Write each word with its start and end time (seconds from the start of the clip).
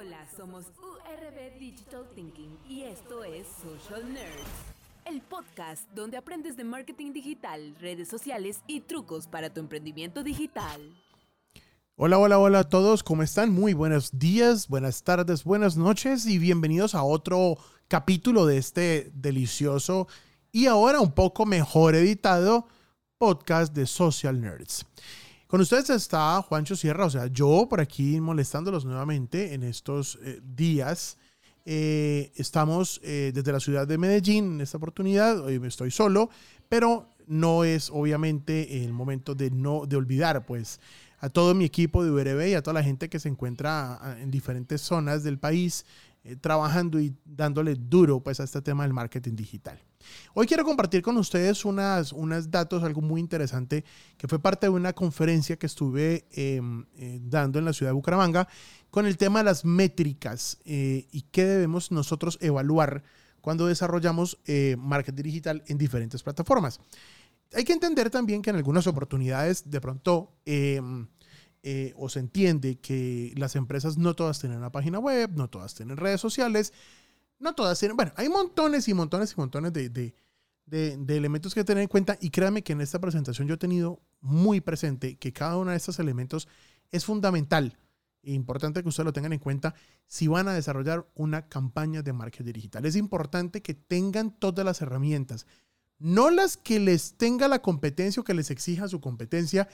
Hola, 0.00 0.24
somos 0.36 0.66
URB 0.78 1.58
Digital 1.58 2.06
Thinking 2.14 2.56
y 2.68 2.82
esto 2.82 3.24
es 3.24 3.48
Social 3.60 4.12
Nerds, 4.12 4.46
el 5.04 5.20
podcast 5.22 5.90
donde 5.92 6.16
aprendes 6.16 6.56
de 6.56 6.62
marketing 6.62 7.12
digital, 7.12 7.74
redes 7.80 8.06
sociales 8.06 8.60
y 8.68 8.82
trucos 8.82 9.26
para 9.26 9.52
tu 9.52 9.58
emprendimiento 9.58 10.22
digital. 10.22 10.80
Hola, 11.96 12.16
hola, 12.20 12.38
hola 12.38 12.58
a 12.60 12.68
todos, 12.68 13.02
¿cómo 13.02 13.24
están? 13.24 13.50
Muy 13.50 13.72
buenos 13.72 14.16
días, 14.16 14.68
buenas 14.68 15.02
tardes, 15.02 15.42
buenas 15.42 15.76
noches 15.76 16.26
y 16.26 16.38
bienvenidos 16.38 16.94
a 16.94 17.02
otro 17.02 17.58
capítulo 17.88 18.46
de 18.46 18.58
este 18.58 19.10
delicioso 19.14 20.06
y 20.52 20.66
ahora 20.66 21.00
un 21.00 21.10
poco 21.10 21.44
mejor 21.44 21.96
editado 21.96 22.68
podcast 23.18 23.74
de 23.74 23.84
Social 23.84 24.40
Nerds. 24.40 24.86
Con 25.48 25.62
ustedes 25.62 25.88
está 25.88 26.42
Juancho 26.42 26.76
Sierra, 26.76 27.06
o 27.06 27.10
sea, 27.10 27.26
yo 27.28 27.66
por 27.70 27.80
aquí 27.80 28.20
molestándolos 28.20 28.84
nuevamente 28.84 29.54
en 29.54 29.62
estos 29.62 30.18
eh, 30.22 30.42
días. 30.44 31.16
Eh, 31.64 32.32
estamos 32.36 33.00
eh, 33.02 33.32
desde 33.34 33.52
la 33.52 33.58
ciudad 33.58 33.88
de 33.88 33.96
Medellín 33.96 34.52
en 34.52 34.60
esta 34.60 34.76
oportunidad, 34.76 35.40
hoy 35.40 35.58
estoy 35.64 35.90
solo, 35.90 36.28
pero 36.68 37.08
no 37.26 37.64
es 37.64 37.88
obviamente 37.88 38.84
el 38.84 38.92
momento 38.92 39.34
de 39.34 39.50
no 39.50 39.86
de 39.86 39.96
olvidar 39.96 40.44
pues 40.44 40.80
a 41.18 41.30
todo 41.30 41.54
mi 41.54 41.64
equipo 41.64 42.04
de 42.04 42.10
URB 42.10 42.48
y 42.48 42.54
a 42.54 42.62
toda 42.62 42.74
la 42.74 42.84
gente 42.84 43.08
que 43.08 43.18
se 43.18 43.30
encuentra 43.30 44.18
en 44.20 44.30
diferentes 44.30 44.82
zonas 44.82 45.22
del 45.22 45.38
país 45.38 45.86
trabajando 46.36 47.00
y 47.00 47.14
dándole 47.24 47.74
duro 47.74 48.20
pues 48.20 48.40
a 48.40 48.44
este 48.44 48.62
tema 48.62 48.84
del 48.84 48.92
marketing 48.92 49.34
digital. 49.34 49.80
Hoy 50.34 50.46
quiero 50.46 50.64
compartir 50.64 51.02
con 51.02 51.16
ustedes 51.16 51.64
unas, 51.64 52.12
unos 52.12 52.50
datos, 52.50 52.82
algo 52.82 53.00
muy 53.00 53.20
interesante, 53.20 53.84
que 54.16 54.28
fue 54.28 54.38
parte 54.38 54.66
de 54.66 54.70
una 54.70 54.92
conferencia 54.92 55.56
que 55.56 55.66
estuve 55.66 56.26
em, 56.30 56.84
eh, 56.96 57.18
dando 57.22 57.58
en 57.58 57.64
la 57.64 57.72
ciudad 57.72 57.90
de 57.90 57.94
Bucaramanga 57.94 58.48
con 58.90 59.06
el 59.06 59.16
tema 59.16 59.40
de 59.40 59.44
las 59.46 59.64
métricas 59.64 60.58
eh, 60.64 61.06
y 61.10 61.22
qué 61.22 61.44
debemos 61.44 61.90
nosotros 61.90 62.38
evaluar 62.40 63.02
cuando 63.40 63.66
desarrollamos 63.66 64.38
eh, 64.46 64.76
marketing 64.78 65.22
digital 65.22 65.62
en 65.66 65.78
diferentes 65.78 66.22
plataformas. 66.22 66.80
Hay 67.54 67.64
que 67.64 67.72
entender 67.72 68.10
también 68.10 68.42
que 68.42 68.50
en 68.50 68.56
algunas 68.56 68.86
oportunidades 68.86 69.70
de 69.70 69.80
pronto 69.80 70.32
em, 71.62 71.92
o 71.96 72.08
se 72.08 72.20
entiende 72.20 72.78
que 72.78 73.32
las 73.36 73.56
empresas 73.56 73.98
no 73.98 74.14
todas 74.14 74.38
tienen 74.38 74.58
una 74.58 74.72
página 74.72 74.98
web, 74.98 75.30
no 75.34 75.48
todas 75.48 75.74
tienen 75.74 75.96
redes 75.96 76.20
sociales, 76.20 76.72
no 77.38 77.54
todas 77.54 77.78
tienen, 77.78 77.96
bueno, 77.96 78.12
hay 78.16 78.28
montones 78.28 78.88
y 78.88 78.94
montones 78.94 79.32
y 79.32 79.36
montones 79.36 79.72
de, 79.72 79.88
de, 79.88 80.14
de, 80.66 81.16
elementos 81.16 81.54
que 81.54 81.64
tener 81.64 81.82
en 81.82 81.88
cuenta 81.88 82.18
y 82.20 82.30
créame 82.30 82.62
que 82.62 82.72
en 82.72 82.80
esta 82.80 82.98
presentación 82.98 83.48
yo 83.48 83.54
he 83.54 83.58
tenido 83.58 84.00
muy 84.20 84.60
presente 84.60 85.16
que 85.16 85.32
cada 85.32 85.56
uno 85.56 85.70
de 85.70 85.76
estos 85.76 85.98
elementos 85.98 86.48
es 86.90 87.04
fundamental 87.04 87.78
e 88.22 88.32
importante 88.32 88.82
que 88.82 88.88
ustedes 88.88 89.06
lo 89.06 89.12
tengan 89.12 89.32
en 89.32 89.38
cuenta 89.38 89.74
si 90.06 90.26
van 90.26 90.48
a 90.48 90.54
desarrollar 90.54 91.08
una 91.14 91.48
campaña 91.48 92.02
de 92.02 92.12
marketing 92.12 92.52
digital. 92.52 92.84
Es 92.84 92.96
importante 92.96 93.62
que 93.62 93.74
tengan 93.74 94.30
todas 94.30 94.64
las 94.64 94.82
herramientas, 94.82 95.46
no 95.98 96.30
las 96.30 96.56
que 96.56 96.80
les 96.80 97.14
tenga 97.14 97.48
la 97.48 97.60
competencia 97.60 98.20
o 98.20 98.24
que 98.24 98.34
les 98.34 98.50
exija 98.50 98.88
su 98.88 99.00
competencia, 99.00 99.68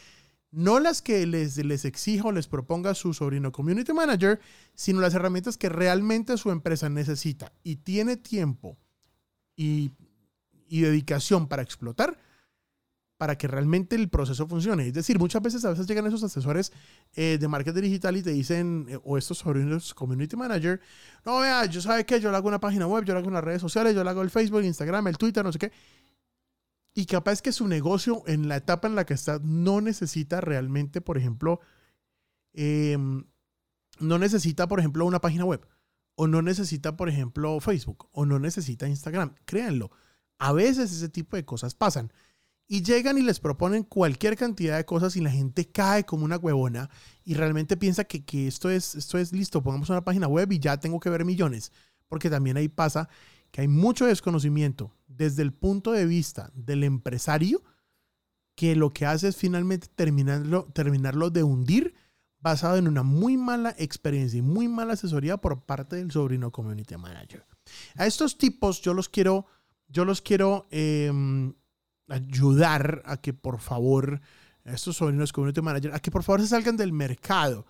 no 0.54 0.78
las 0.78 1.02
que 1.02 1.26
les, 1.26 1.56
les 1.56 1.84
exija 1.84 2.28
o 2.28 2.32
les 2.32 2.46
proponga 2.46 2.94
su 2.94 3.12
sobrino 3.12 3.52
community 3.52 3.92
manager, 3.92 4.40
sino 4.74 5.00
las 5.00 5.14
herramientas 5.14 5.56
que 5.56 5.68
realmente 5.68 6.36
su 6.38 6.50
empresa 6.50 6.88
necesita 6.88 7.52
y 7.62 7.76
tiene 7.76 8.16
tiempo 8.16 8.78
y, 9.56 9.92
dedicación 10.68 11.46
para 11.46 11.62
explotar 11.62 12.18
para 13.16 13.38
que 13.38 13.46
realmente 13.46 13.94
el 13.94 14.08
proceso 14.08 14.48
funcione. 14.48 14.88
Es 14.88 14.92
decir, 14.92 15.20
muchas 15.20 15.40
veces 15.40 15.64
a 15.64 15.70
veces 15.70 15.86
llegan 15.86 16.04
esos 16.06 16.24
asesores 16.24 16.72
eh, 17.14 17.38
de 17.40 17.46
marketing 17.46 17.82
digital 17.82 18.16
y 18.16 18.22
te 18.22 18.32
dicen, 18.32 18.86
eh, 18.88 18.98
o 19.04 19.16
estos 19.16 19.38
sobrinos 19.38 19.94
community 19.94 20.34
manager, 20.34 20.80
no, 21.24 21.38
vea, 21.38 21.64
yo 21.66 21.80
sabe 21.80 22.04
que 22.04 22.18
yo 22.18 22.32
le 22.32 22.36
hago 22.36 22.48
una 22.48 22.58
página 22.58 22.88
web, 22.88 23.04
yo 23.04 23.14
le 23.14 23.20
hago 23.20 23.28
unas 23.28 23.44
redes 23.44 23.60
sociales, 23.60 23.94
yo 23.94 24.02
le 24.02 24.10
hago 24.10 24.20
el 24.22 24.30
Facebook, 24.30 24.64
Instagram, 24.64 25.06
el 25.06 25.16
Twitter, 25.16 25.44
no 25.44 25.52
sé 25.52 25.60
qué 25.60 25.70
y 26.94 27.06
capaz 27.06 27.42
que 27.42 27.52
su 27.52 27.66
negocio 27.66 28.22
en 28.26 28.48
la 28.48 28.56
etapa 28.56 28.86
en 28.86 28.94
la 28.94 29.04
que 29.04 29.14
está 29.14 29.40
no 29.42 29.80
necesita 29.80 30.40
realmente, 30.40 31.00
por 31.00 31.18
ejemplo, 31.18 31.60
em, 32.52 33.24
no 33.98 34.18
necesita, 34.18 34.68
por 34.68 34.78
ejemplo, 34.78 35.04
una 35.04 35.20
página 35.20 35.44
web, 35.44 35.66
o 36.14 36.28
no 36.28 36.40
necesita, 36.40 36.96
por 36.96 37.08
ejemplo, 37.08 37.58
Facebook, 37.60 38.08
o 38.12 38.24
no 38.26 38.38
necesita 38.38 38.88
Instagram. 38.88 39.34
Créanlo, 39.44 39.90
a 40.38 40.52
veces 40.52 40.92
ese 40.92 41.08
tipo 41.08 41.36
de 41.36 41.44
cosas 41.44 41.74
pasan. 41.74 42.12
Y 42.66 42.82
llegan 42.82 43.18
y 43.18 43.22
les 43.22 43.40
proponen 43.40 43.82
cualquier 43.82 44.36
cantidad 44.36 44.76
de 44.76 44.86
cosas 44.86 45.16
y 45.16 45.20
la 45.20 45.30
gente 45.30 45.70
cae 45.70 46.04
como 46.04 46.24
una 46.24 46.38
huevona 46.38 46.88
y 47.22 47.34
realmente 47.34 47.76
piensa 47.76 48.04
que, 48.04 48.24
que 48.24 48.46
esto, 48.46 48.70
es, 48.70 48.94
esto 48.94 49.18
es 49.18 49.32
listo, 49.32 49.62
pongamos 49.62 49.90
una 49.90 50.04
página 50.04 50.28
web 50.28 50.50
y 50.50 50.60
ya 50.60 50.78
tengo 50.78 50.98
que 50.98 51.10
ver 51.10 51.26
millones, 51.26 51.72
porque 52.08 52.30
también 52.30 52.56
ahí 52.56 52.68
pasa 52.68 53.08
que 53.54 53.60
hay 53.60 53.68
mucho 53.68 54.06
desconocimiento 54.06 54.92
desde 55.06 55.42
el 55.42 55.52
punto 55.52 55.92
de 55.92 56.06
vista 56.06 56.50
del 56.54 56.82
empresario 56.82 57.62
que 58.56 58.74
lo 58.74 58.92
que 58.92 59.06
hace 59.06 59.28
es 59.28 59.36
finalmente 59.36 59.86
terminarlo, 59.94 60.64
terminarlo 60.74 61.30
de 61.30 61.44
hundir 61.44 61.94
basado 62.40 62.78
en 62.78 62.88
una 62.88 63.04
muy 63.04 63.36
mala 63.36 63.72
experiencia 63.78 64.38
y 64.38 64.42
muy 64.42 64.66
mala 64.66 64.94
asesoría 64.94 65.36
por 65.36 65.66
parte 65.66 65.94
del 65.94 66.10
sobrino 66.10 66.50
community 66.50 66.96
manager. 66.96 67.46
A 67.94 68.06
estos 68.06 68.38
tipos 68.38 68.80
yo 68.80 68.92
los 68.92 69.08
quiero, 69.08 69.46
yo 69.86 70.04
los 70.04 70.20
quiero 70.20 70.66
em, 70.72 71.54
ayudar 72.08 73.02
a 73.04 73.18
que 73.18 73.34
por 73.34 73.60
favor, 73.60 74.20
a 74.64 74.72
estos 74.72 74.96
sobrinos 74.96 75.32
community 75.32 75.62
manager, 75.62 75.94
a 75.94 76.00
que 76.00 76.10
por 76.10 76.24
favor 76.24 76.40
se 76.40 76.48
salgan 76.48 76.76
del 76.76 76.92
mercado 76.92 77.66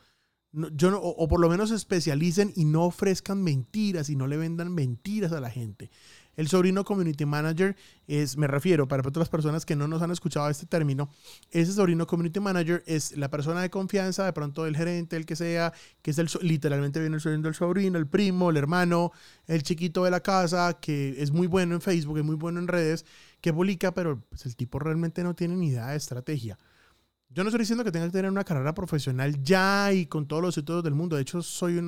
yo 0.73 1.01
o, 1.01 1.29
por 1.29 1.41
lo 1.41 1.49
menos 1.49 1.71
especialicen 1.71 2.53
y 2.55 2.65
no 2.65 2.85
ofrezcan 2.85 3.43
mentiras 3.43 4.11
y 4.11 4.17
no 4.17 4.27
le 4.27 4.37
vendan 4.37 4.73
mentiras 4.73 5.33
a 5.33 5.41
la 5.41 5.51
gente. 5.51 5.91
El 6.37 6.49
sobrino 6.49 6.85
community 6.85 7.25
manager 7.27 7.77
es, 8.09 8.37
me 8.37 8.49
refiero, 8.49 8.89
para 8.89 9.07
otras 9.07 9.29
personas 9.29 9.65
que 9.65 9.77
no 9.77 9.87
nos 9.87 10.03
han 10.03 10.11
escuchado 10.11 10.49
este 10.51 10.67
término, 10.67 11.09
ese 11.51 11.73
sobrino 11.73 12.07
community 12.07 12.41
manager 12.41 12.83
es 12.87 13.17
la 13.17 13.31
persona 13.31 13.63
de 13.63 13.71
confianza, 13.71 14.25
de 14.25 14.33
pronto 14.33 14.67
el 14.67 14.77
gerente, 14.77 15.17
el 15.17 15.27
que 15.27 15.37
sea, 15.37 15.73
que 16.03 16.11
es 16.11 16.19
el, 16.19 16.29
literalmente 16.41 16.99
viene 16.99 17.17
el 17.17 17.23
sobrino 17.23 17.45
del 17.45 17.55
sobrino, 17.55 17.99
el 17.99 18.09
primo, 18.09 18.51
el 18.51 18.57
hermano, 18.57 19.13
el 19.47 19.63
chiquito 19.63 20.05
de 20.05 20.11
la 20.11 20.21
casa, 20.21 20.79
que 20.81 21.23
es 21.23 21.31
muy 21.31 21.47
bueno 21.47 21.77
en 21.77 21.81
Facebook, 21.81 22.19
es 22.19 22.25
muy 22.25 22.37
bueno 22.37 22.59
en 22.59 22.67
redes, 22.67 23.07
que 23.41 23.53
publica, 23.53 23.95
pero 23.95 24.21
pues, 24.29 24.45
el 24.47 24.57
tipo 24.57 24.81
realmente 24.81 25.23
no 25.23 25.35
tiene 25.35 25.55
ni 25.55 25.69
idea 25.69 25.89
de 25.89 25.97
estrategia. 25.97 26.59
Yo 27.35 27.43
no 27.43 27.49
estoy 27.49 27.63
diciendo 27.63 27.83
que 27.83 27.91
tenga 27.91 28.07
que 28.07 28.13
tener 28.13 28.31
una 28.31 28.45
carrera 28.45 28.75
profesional 28.75 29.43
ya 29.43 29.93
y 29.93 30.07
con 30.07 30.29
todos 30.29 30.41
los 30.41 30.55
títulos 30.55 30.85
del 30.85 30.95
mundo. 30.95 31.17
De 31.17 31.23
hecho, 31.23 31.43
soy, 31.43 31.85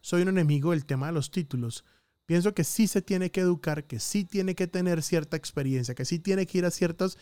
soy 0.00 0.22
un 0.22 0.28
enemigo 0.28 0.70
del 0.70 0.86
tema 0.86 1.08
de 1.08 1.12
los 1.12 1.32
títulos. 1.32 1.84
Pienso 2.26 2.54
que 2.54 2.62
sí 2.62 2.86
se 2.86 3.02
tiene 3.02 3.32
que 3.32 3.40
educar, 3.40 3.88
que 3.88 3.98
sí 3.98 4.24
tiene 4.24 4.54
que 4.54 4.68
tener 4.68 5.02
cierta 5.02 5.36
experiencia, 5.36 5.96
que 5.96 6.04
sí 6.04 6.20
tiene 6.20 6.46
que 6.46 6.58
ir 6.58 6.64
a 6.64 6.70
ciertas 6.70 7.18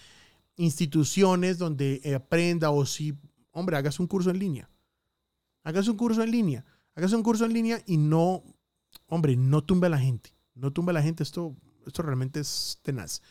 instituciones 0.56 1.56
donde 1.56 2.12
aprenda 2.14 2.70
o 2.70 2.84
si, 2.84 3.14
hombre, 3.52 3.78
hagas 3.78 3.98
un 3.98 4.06
curso 4.06 4.28
en 4.28 4.38
línea. 4.38 4.68
Hagas 5.64 5.88
un 5.88 5.96
curso 5.96 6.22
en 6.22 6.30
línea. 6.30 6.66
Hagas 6.94 7.14
un 7.14 7.22
curso 7.22 7.46
en 7.46 7.54
línea 7.54 7.82
y 7.86 7.96
no, 7.96 8.44
hombre, 9.06 9.34
no 9.34 9.64
tumbe 9.64 9.86
a 9.86 9.90
la 9.90 9.98
gente. 9.98 10.34
No 10.54 10.74
tumbe 10.74 10.90
a 10.90 10.92
la 10.92 11.02
gente. 11.02 11.22
Esto, 11.22 11.56
esto 11.86 12.02
realmente 12.02 12.40
es 12.40 12.78
tenaz. 12.82 13.22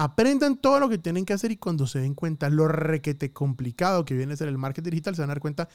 Aprendan 0.00 0.56
todo 0.56 0.78
lo 0.78 0.88
que 0.88 0.96
tienen 0.96 1.24
que 1.24 1.32
hacer 1.32 1.50
y 1.50 1.56
cuando 1.56 1.88
se 1.88 1.98
den 1.98 2.14
cuenta 2.14 2.48
lo 2.50 2.68
requete 2.68 3.32
complicado 3.32 4.04
que 4.04 4.14
viene 4.14 4.34
a 4.34 4.36
ser 4.36 4.46
el 4.46 4.56
marketing 4.56 4.90
digital, 4.90 5.16
se 5.16 5.22
van 5.22 5.30
a 5.30 5.34
dar 5.34 5.40
cuenta 5.40 5.68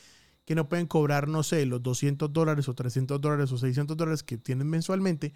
que 0.45 0.55
no 0.55 0.69
pueden 0.69 0.87
cobrar, 0.87 1.27
no 1.27 1.43
sé, 1.43 1.65
los 1.65 1.83
200 1.83 2.31
dólares 2.31 2.69
o 2.69 2.73
300 2.73 3.19
dólares 3.19 3.51
o 3.51 3.57
600 3.57 3.97
dólares 3.97 4.23
que 4.23 4.37
tienen 4.37 4.69
mensualmente, 4.69 5.33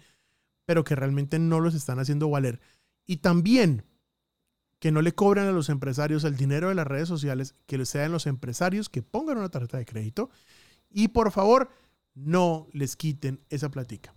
pero 0.64 0.84
que 0.84 0.94
realmente 0.94 1.38
no 1.38 1.60
los 1.60 1.74
están 1.74 1.98
haciendo 1.98 2.30
valer. 2.30 2.62
Y 3.04 3.18
también 3.18 3.84
que 4.78 4.90
no 4.90 5.02
le 5.02 5.12
cobran 5.12 5.48
a 5.48 5.52
los 5.52 5.68
empresarios 5.68 6.24
el 6.24 6.38
dinero 6.38 6.70
de 6.70 6.74
las 6.74 6.86
redes 6.86 7.08
sociales, 7.08 7.54
que 7.66 7.84
sean 7.84 8.10
los 8.10 8.26
empresarios 8.26 8.88
que 8.88 9.02
pongan 9.02 9.36
una 9.36 9.50
tarjeta 9.50 9.76
de 9.76 9.84
crédito 9.84 10.30
y 10.88 11.08
por 11.08 11.30
favor 11.30 11.68
no 12.14 12.68
les 12.72 12.96
quiten 12.96 13.44
esa 13.50 13.70
platica. 13.70 14.14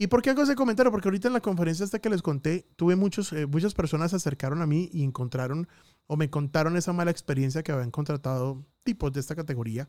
¿Y 0.00 0.06
por 0.06 0.22
qué 0.22 0.30
hago 0.30 0.42
ese 0.42 0.54
comentario? 0.54 0.92
Porque 0.92 1.08
ahorita 1.08 1.26
en 1.26 1.34
la 1.34 1.40
conferencia 1.40 1.84
hasta 1.84 1.98
que 1.98 2.08
les 2.08 2.22
conté, 2.22 2.68
tuve 2.76 2.94
muchos, 2.94 3.32
eh, 3.32 3.46
muchas 3.46 3.74
personas 3.74 4.12
se 4.12 4.16
acercaron 4.16 4.62
a 4.62 4.66
mí 4.66 4.88
y 4.92 5.02
encontraron 5.02 5.68
o 6.06 6.16
me 6.16 6.30
contaron 6.30 6.76
esa 6.76 6.92
mala 6.92 7.10
experiencia 7.10 7.64
que 7.64 7.72
habían 7.72 7.90
contratado 7.90 8.64
tipos 8.84 9.12
de 9.12 9.18
esta 9.18 9.34
categoría, 9.34 9.88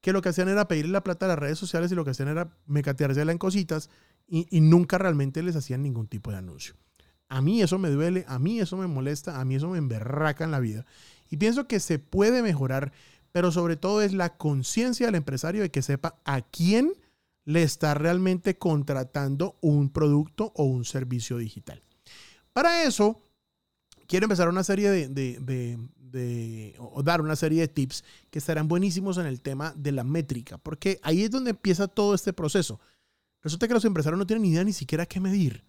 que 0.00 0.14
lo 0.14 0.22
que 0.22 0.30
hacían 0.30 0.48
era 0.48 0.66
pedirle 0.68 0.92
la 0.92 1.04
plata 1.04 1.26
a 1.26 1.28
las 1.28 1.38
redes 1.38 1.58
sociales 1.58 1.92
y 1.92 1.94
lo 1.94 2.04
que 2.04 2.12
hacían 2.12 2.28
era 2.28 2.56
mecateársela 2.66 3.30
en 3.30 3.38
cositas 3.38 3.90
y, 4.26 4.48
y 4.50 4.62
nunca 4.62 4.96
realmente 4.96 5.42
les 5.42 5.54
hacían 5.54 5.82
ningún 5.82 6.08
tipo 6.08 6.30
de 6.30 6.38
anuncio. 6.38 6.74
A 7.28 7.42
mí 7.42 7.60
eso 7.60 7.78
me 7.78 7.90
duele, 7.90 8.24
a 8.28 8.38
mí 8.38 8.58
eso 8.58 8.78
me 8.78 8.86
molesta, 8.86 9.38
a 9.38 9.44
mí 9.44 9.54
eso 9.54 9.68
me 9.68 9.78
emberraca 9.78 10.44
en 10.44 10.50
la 10.50 10.60
vida. 10.60 10.86
Y 11.28 11.36
pienso 11.36 11.68
que 11.68 11.78
se 11.78 11.98
puede 11.98 12.42
mejorar, 12.42 12.92
pero 13.32 13.52
sobre 13.52 13.76
todo 13.76 14.00
es 14.00 14.14
la 14.14 14.36
conciencia 14.36 15.06
del 15.06 15.14
empresario 15.14 15.62
de 15.62 15.70
que 15.70 15.82
sepa 15.82 16.20
a 16.24 16.40
quién 16.40 16.92
le 17.44 17.62
está 17.62 17.94
realmente 17.94 18.56
contratando 18.56 19.56
un 19.60 19.90
producto 19.90 20.52
o 20.54 20.64
un 20.64 20.84
servicio 20.84 21.38
digital. 21.38 21.82
Para 22.52 22.84
eso, 22.84 23.22
quiero 24.06 24.26
empezar 24.26 24.48
una 24.48 24.64
serie 24.64 24.90
de, 24.90 25.08
de, 25.08 25.78
de, 25.96 26.76
o 26.78 27.02
dar 27.02 27.20
una 27.20 27.36
serie 27.36 27.62
de 27.62 27.68
tips 27.68 28.04
que 28.30 28.38
estarán 28.38 28.68
buenísimos 28.68 29.18
en 29.18 29.26
el 29.26 29.40
tema 29.40 29.72
de 29.76 29.92
la 29.92 30.04
métrica, 30.04 30.58
porque 30.58 31.00
ahí 31.02 31.22
es 31.22 31.30
donde 31.30 31.50
empieza 31.50 31.88
todo 31.88 32.14
este 32.14 32.32
proceso. 32.32 32.80
Resulta 33.40 33.66
que 33.66 33.74
los 33.74 33.84
empresarios 33.84 34.18
no 34.18 34.26
tienen 34.26 34.42
ni 34.42 34.50
idea 34.50 34.64
ni 34.64 34.72
siquiera 34.72 35.06
qué 35.06 35.18
medir. 35.18 35.64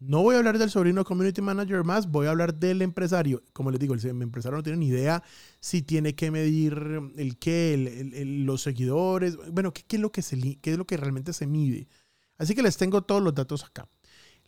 No 0.00 0.22
voy 0.22 0.34
a 0.34 0.38
hablar 0.38 0.58
del 0.58 0.70
sobrino 0.70 1.04
community 1.04 1.40
manager 1.40 1.84
más, 1.84 2.10
voy 2.10 2.26
a 2.26 2.30
hablar 2.30 2.54
del 2.54 2.82
empresario. 2.82 3.42
Como 3.52 3.70
les 3.70 3.80
digo, 3.80 3.94
el 3.94 4.04
empresario 4.04 4.56
no 4.56 4.62
tiene 4.62 4.78
ni 4.78 4.88
idea 4.88 5.22
si 5.60 5.82
tiene 5.82 6.14
que 6.14 6.30
medir 6.30 6.74
el 7.16 7.38
qué, 7.38 8.12
los 8.26 8.62
seguidores, 8.62 9.36
bueno, 9.50 9.72
qué, 9.72 9.84
es 9.88 10.00
lo 10.00 10.12
que 10.12 10.22
se, 10.22 10.58
qué 10.60 10.72
es 10.72 10.78
lo 10.78 10.86
que 10.86 10.96
realmente 10.96 11.32
se 11.32 11.46
mide. 11.46 11.88
Así 12.36 12.54
que 12.54 12.62
les 12.62 12.76
tengo 12.76 13.02
todos 13.02 13.22
los 13.22 13.34
datos 13.34 13.64
acá. 13.64 13.88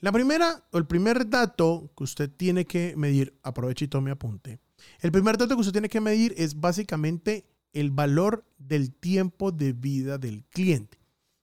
La 0.01 0.13
primera, 0.13 0.67
o 0.73 0.79
el 0.79 0.87
primer 0.87 1.29
dato 1.31 1.91
que 1.97 2.05
usted 2.05 2.31
tiene 2.31 2.67
que 2.67 2.95
medir, 2.97 3.39
aproveche 3.43 3.87
y 3.87 3.89
tome 3.89 4.11
apunte. 4.11 4.59
El 5.01 5.11
primer 5.11 5.39
dato 5.39 5.55
que 5.55 5.61
usted 5.61 5.73
tiene 5.73 5.89
que 5.89 6.01
medir 6.01 6.35
es 6.37 6.61
básicamente 6.61 7.47
el 7.73 7.91
valor 7.91 8.45
del 8.59 8.93
tiempo 8.93 9.53
de 9.53 9.73
vida 9.73 10.19
del 10.19 10.45
cliente. 10.45 10.99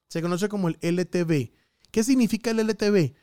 Se 0.08 0.22
conoce 0.22 0.48
como 0.48 0.68
el 0.68 0.78
LTV. 0.80 1.50
¿Qué 1.90 2.04
significa 2.04 2.50
el 2.50 2.60
LTV? 2.60 3.14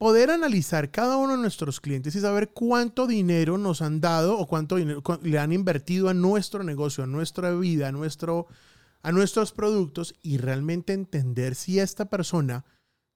Poder 0.00 0.30
analizar 0.30 0.90
cada 0.90 1.18
uno 1.18 1.36
de 1.36 1.42
nuestros 1.42 1.78
clientes 1.78 2.16
y 2.16 2.20
saber 2.20 2.52
cuánto 2.54 3.06
dinero 3.06 3.58
nos 3.58 3.82
han 3.82 4.00
dado 4.00 4.38
o 4.38 4.46
cuánto 4.48 4.76
dinero 4.76 5.02
le 5.22 5.38
han 5.38 5.52
invertido 5.52 6.08
a 6.08 6.14
nuestro 6.14 6.64
negocio, 6.64 7.04
a 7.04 7.06
nuestra 7.06 7.54
vida, 7.54 7.88
a, 7.88 7.92
nuestro, 7.92 8.46
a 9.02 9.12
nuestros 9.12 9.52
productos 9.52 10.14
y 10.22 10.38
realmente 10.38 10.94
entender 10.94 11.54
si 11.54 11.78
esta 11.78 12.06
persona 12.06 12.64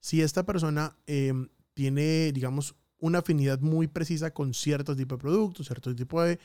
si 0.05 0.21
esta 0.21 0.45
persona 0.45 0.95
em, 1.07 1.49
tiene, 1.73 2.31
digamos, 2.31 2.75
una 2.99 3.19
afinidad 3.19 3.59
muy 3.61 3.87
precisa 3.87 4.29
con 4.31 4.53
ciertos 4.53 4.95
tipos 4.95 5.17
de 5.17 5.21
productos, 5.23 5.65
cierto 5.65 5.95
tipo 5.95 6.21
de, 6.21 6.37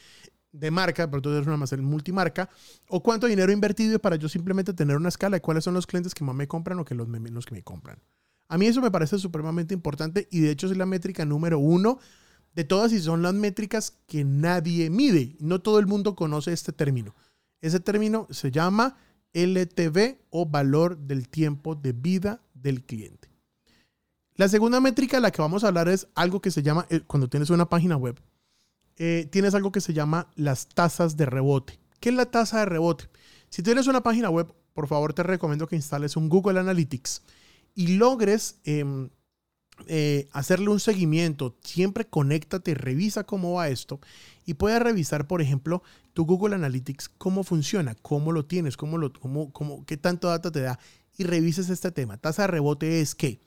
de 0.50 0.70
marca, 0.70 1.06
pero 1.06 1.18
entonces 1.18 1.42
es 1.42 1.46
una 1.46 1.58
más 1.58 1.76
multimarca, 1.76 2.48
o 2.88 3.02
cuánto 3.02 3.26
dinero 3.26 3.50
he 3.50 3.54
invertido 3.54 3.98
para 3.98 4.16
yo 4.16 4.30
simplemente 4.30 4.72
tener 4.72 4.96
una 4.96 5.10
escala 5.10 5.36
de 5.36 5.42
cuáles 5.42 5.64
son 5.64 5.74
los 5.74 5.86
clientes 5.86 6.14
que 6.14 6.24
más 6.24 6.34
me 6.34 6.48
compran 6.48 6.78
o 6.78 6.86
que 6.86 6.94
los 6.94 7.06
que 7.06 7.54
me 7.54 7.62
compran. 7.62 7.98
A 8.50 8.58
mí 8.58 8.66
eso 8.66 8.82
me 8.82 8.90
parece 8.90 9.16
supremamente 9.20 9.74
importante 9.74 10.26
y 10.28 10.40
de 10.40 10.50
hecho 10.50 10.66
es 10.66 10.76
la 10.76 10.84
métrica 10.84 11.24
número 11.24 11.60
uno 11.60 12.00
de 12.52 12.64
todas 12.64 12.92
y 12.92 12.98
son 12.98 13.22
las 13.22 13.32
métricas 13.32 13.96
que 14.08 14.24
nadie 14.24 14.90
mide. 14.90 15.36
No 15.38 15.60
todo 15.60 15.78
el 15.78 15.86
mundo 15.86 16.16
conoce 16.16 16.52
este 16.52 16.72
término. 16.72 17.14
Ese 17.60 17.78
término 17.78 18.26
se 18.30 18.50
llama 18.50 18.96
LTV 19.34 20.18
o 20.30 20.46
valor 20.46 20.98
del 20.98 21.28
tiempo 21.28 21.76
de 21.76 21.92
vida 21.92 22.42
del 22.52 22.82
cliente. 22.82 23.30
La 24.34 24.48
segunda 24.48 24.80
métrica 24.80 25.18
de 25.18 25.20
la 25.20 25.30
que 25.30 25.42
vamos 25.42 25.62
a 25.62 25.68
hablar 25.68 25.88
es 25.88 26.08
algo 26.16 26.40
que 26.40 26.50
se 26.50 26.64
llama, 26.64 26.86
eh, 26.90 27.02
cuando 27.06 27.28
tienes 27.28 27.50
una 27.50 27.68
página 27.68 27.96
web, 27.96 28.20
eh, 28.96 29.28
tienes 29.30 29.54
algo 29.54 29.70
que 29.70 29.80
se 29.80 29.92
llama 29.92 30.26
las 30.34 30.66
tasas 30.66 31.16
de 31.16 31.26
rebote. 31.26 31.78
¿Qué 32.00 32.08
es 32.08 32.16
la 32.16 32.26
tasa 32.26 32.58
de 32.58 32.64
rebote? 32.64 33.08
Si 33.48 33.62
tienes 33.62 33.86
una 33.86 34.02
página 34.02 34.28
web, 34.28 34.52
por 34.74 34.88
favor 34.88 35.12
te 35.12 35.22
recomiendo 35.22 35.68
que 35.68 35.76
instales 35.76 36.16
un 36.16 36.28
Google 36.28 36.58
Analytics 36.58 37.22
y 37.74 37.96
logres 37.96 38.60
em, 38.64 39.10
eh, 39.86 40.28
hacerle 40.32 40.68
un 40.68 40.80
seguimiento. 40.80 41.56
Siempre 41.62 42.06
conéctate, 42.06 42.74
revisa 42.74 43.24
cómo 43.24 43.54
va 43.54 43.68
esto 43.68 44.00
y 44.44 44.54
puedes 44.54 44.80
revisar, 44.80 45.26
por 45.26 45.42
ejemplo, 45.42 45.82
tu 46.12 46.26
Google 46.26 46.54
Analytics, 46.54 47.08
cómo 47.08 47.44
funciona, 47.44 47.94
cómo 48.02 48.32
lo 48.32 48.44
tienes, 48.44 48.76
cómo 48.76 48.98
lo, 48.98 49.12
cómo, 49.12 49.52
cómo, 49.52 49.84
qué 49.86 49.96
tanto 49.96 50.28
data 50.28 50.50
te 50.50 50.60
da 50.60 50.78
y 51.16 51.24
revises 51.24 51.70
este 51.70 51.90
tema. 51.90 52.16
Tasa 52.16 52.42
de 52.42 52.48
rebote 52.48 53.00
es 53.00 53.14
que 53.14 53.40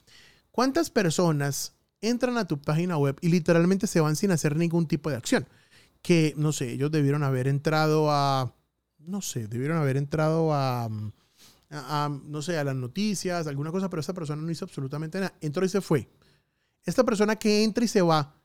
¿Cuántas 0.53 0.91
personas 0.91 1.73
entran 1.99 2.37
a 2.37 2.45
tu 2.45 2.61
página 2.61 2.95
web 2.95 3.17
y 3.21 3.29
literalmente 3.29 3.87
se 3.87 3.99
van 3.99 4.15
sin 4.15 4.29
hacer 4.29 4.55
ningún 4.55 4.87
tipo 4.87 5.09
de 5.09 5.15
acción? 5.15 5.47
Que, 6.03 6.35
no 6.37 6.51
sé, 6.51 6.73
ellos 6.73 6.91
debieron 6.91 7.23
haber 7.23 7.47
entrado 7.47 8.11
a, 8.11 8.53
no 8.99 9.23
sé, 9.23 9.47
debieron 9.47 9.79
haber 9.79 9.97
entrado 9.97 10.53
a, 10.53 10.89
no 12.25 12.41
sé, 12.41 12.57
a 12.57 12.63
las 12.63 12.75
noticias, 12.75 13.47
alguna 13.47 13.71
cosa, 13.71 13.89
pero 13.89 13.99
esta 13.99 14.13
persona 14.13 14.41
no 14.41 14.51
hizo 14.51 14.65
absolutamente 14.65 15.19
nada. 15.19 15.33
Entró 15.41 15.65
y 15.65 15.69
se 15.69 15.81
fue. 15.81 16.09
Esta 16.85 17.03
persona 17.03 17.35
que 17.35 17.63
entra 17.63 17.83
y 17.83 17.87
se 17.87 18.01
va, 18.01 18.35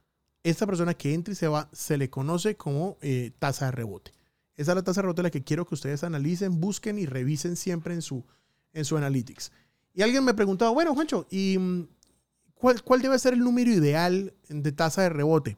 esta 0.42 0.66
persona 0.66 0.94
que 0.94 1.12
entra 1.12 1.32
y 1.32 1.36
se 1.36 1.48
va, 1.48 1.68
se 1.72 1.96
le 1.96 2.08
conoce 2.08 2.56
como 2.56 2.96
eh, 3.00 3.32
tasa 3.38 3.66
de 3.66 3.72
rebote. 3.72 4.12
Esa 4.56 4.72
es 4.72 4.76
la 4.76 4.82
tasa 4.82 5.00
de 5.00 5.02
rebote 5.02 5.22
la 5.22 5.30
que 5.30 5.44
quiero 5.44 5.66
que 5.66 5.74
ustedes 5.74 6.04
analicen, 6.04 6.60
busquen 6.60 6.98
y 6.98 7.06
revisen 7.06 7.56
siempre 7.56 7.94
en 7.94 8.02
su, 8.02 8.24
en 8.72 8.84
su 8.84 8.96
analytics. 8.96 9.52
Y 9.94 10.02
alguien 10.02 10.24
me 10.24 10.34
preguntaba, 10.34 10.70
bueno, 10.70 10.94
Juancho, 10.94 11.26
¿y 11.30 11.58
mm, 11.58 11.86
¿Cuál, 12.58 13.02
debe 13.02 13.18
ser 13.18 13.34
el 13.34 13.40
número 13.40 13.70
ideal 13.70 14.34
de 14.48 14.72
tasa 14.72 15.02
de 15.02 15.10
rebote? 15.10 15.56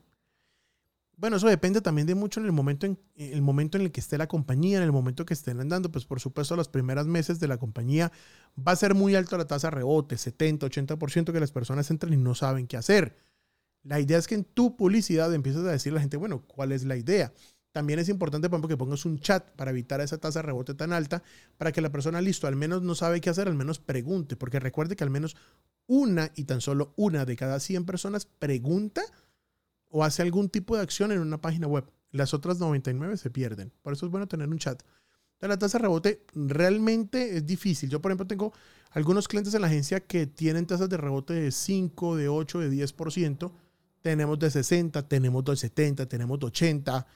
Bueno, 1.21 1.37
eso 1.37 1.49
depende 1.49 1.83
también 1.83 2.07
de 2.07 2.15
mucho 2.15 2.41
en 2.41 2.47
el 2.47 2.53
momento 2.53 2.87
en, 2.87 2.99
el 3.17 3.43
momento 3.43 3.77
en 3.77 3.85
el 3.85 3.93
que 3.93 4.01
esté 4.01 4.17
la 4.17 4.27
compañía, 4.27 4.79
en 4.79 4.85
el 4.85 4.91
momento 4.91 5.27
que 5.27 5.35
estén 5.35 5.61
andando. 5.61 5.93
Pues 5.93 6.07
por 6.07 6.19
supuesto, 6.19 6.57
los 6.57 6.69
primeros 6.69 7.07
meses 7.07 7.39
de 7.39 7.47
la 7.47 7.59
compañía 7.59 8.11
va 8.57 8.73
a 8.73 8.77
ser 8.77 8.95
muy 8.95 9.15
alto 9.15 9.37
la 9.37 9.47
tasa 9.47 9.67
de 9.67 9.73
rebote, 9.73 10.17
70, 10.17 10.67
80% 10.67 11.31
que 11.31 11.39
las 11.39 11.53
personas 11.53 11.91
entran 11.91 12.15
y 12.15 12.17
no 12.17 12.35
saben 12.35 12.67
qué 12.67 12.79
hacer. 12.79 13.19
La 13.83 14.01
idea 14.01 14.17
es 14.17 14.27
que 14.27 14.35
en 14.35 14.45
tu 14.45 14.79
publicidad 14.79 15.33
empieces 15.35 15.61
a 15.63 15.71
decirle 15.71 15.97
a 15.97 15.99
la 15.99 16.01
gente, 16.01 16.17
bueno, 16.17 16.41
¿cuál 16.47 16.73
es 16.73 16.85
la 16.85 16.97
idea? 16.97 17.35
También 17.73 17.99
es 17.99 18.09
importante, 18.09 18.49
por 18.49 18.57
ejemplo, 18.57 18.69
que 18.71 18.79
pongas 18.79 19.05
un 19.05 19.21
chat 19.21 19.47
para 19.57 19.73
evitar 19.73 20.01
esa 20.01 20.17
tasa 20.17 20.39
de 20.39 20.47
rebote 20.47 20.73
tan 20.73 20.91
alta, 20.95 21.23
para 21.59 21.71
que 21.71 21.83
la 21.83 21.93
persona, 21.93 22.23
listo, 22.23 22.47
al 22.47 22.57
menos 22.57 22.81
no 22.81 22.95
sabe 22.95 23.21
qué 23.21 23.29
hacer, 23.29 23.47
al 23.47 23.55
menos 23.55 23.79
pregunte, 23.79 24.37
porque 24.37 24.59
recuerde 24.59 24.97
que 24.97 25.05
al 25.05 25.11
menos 25.11 25.37
una 25.87 26.33
y 26.35 26.45
tan 26.45 26.63
solo 26.63 26.95
una 26.97 27.27
de 27.27 27.37
cada 27.37 27.61
100 27.61 27.85
personas 27.85 28.25
pregunta 28.25 29.03
o 29.91 30.05
hace 30.05 30.23
algún 30.23 30.49
tipo 30.49 30.77
de 30.77 30.83
acción 30.83 31.13
en 31.13 31.21
una 31.21 31.41
página 31.41 31.67
web. 31.67 31.85
Las 32.13 32.35
otras 32.35 32.59
99 32.59 33.17
se 33.17 33.31
pierden. 33.31 33.73
Por 33.83 33.93
eso 33.93 34.07
es 34.07 34.13
bueno 34.13 34.27
tener 34.27 34.49
un 34.49 34.59
chat. 34.59 34.83
La 35.41 35.59
tasa 35.59 35.79
de 35.79 35.83
rebote 35.83 36.25
realmente 36.35 37.37
es 37.37 37.47
difícil. 37.47 37.89
Yo, 37.89 38.01
por 38.01 38.11
ejemplo, 38.11 38.27
tengo 38.27 38.53
algunos 38.91 39.27
clientes 39.27 39.55
en 39.55 39.63
la 39.63 39.69
agencia 39.69 40.01
que 40.01 40.27
tienen 40.27 40.67
tasas 40.67 40.89
de 40.89 40.97
rebote 40.97 41.33
de 41.35 41.51
5, 41.51 42.17
de 42.17 42.29
8, 42.29 42.59
de 42.61 42.71
10%. 42.71 43.51
Tenemos 44.03 44.39
de 44.39 44.51
60, 44.51 45.09
tenemos 45.09 45.45
de 45.45 45.57
70, 45.57 46.07
tenemos 46.07 46.39
de 46.39 46.47
80 46.47 47.07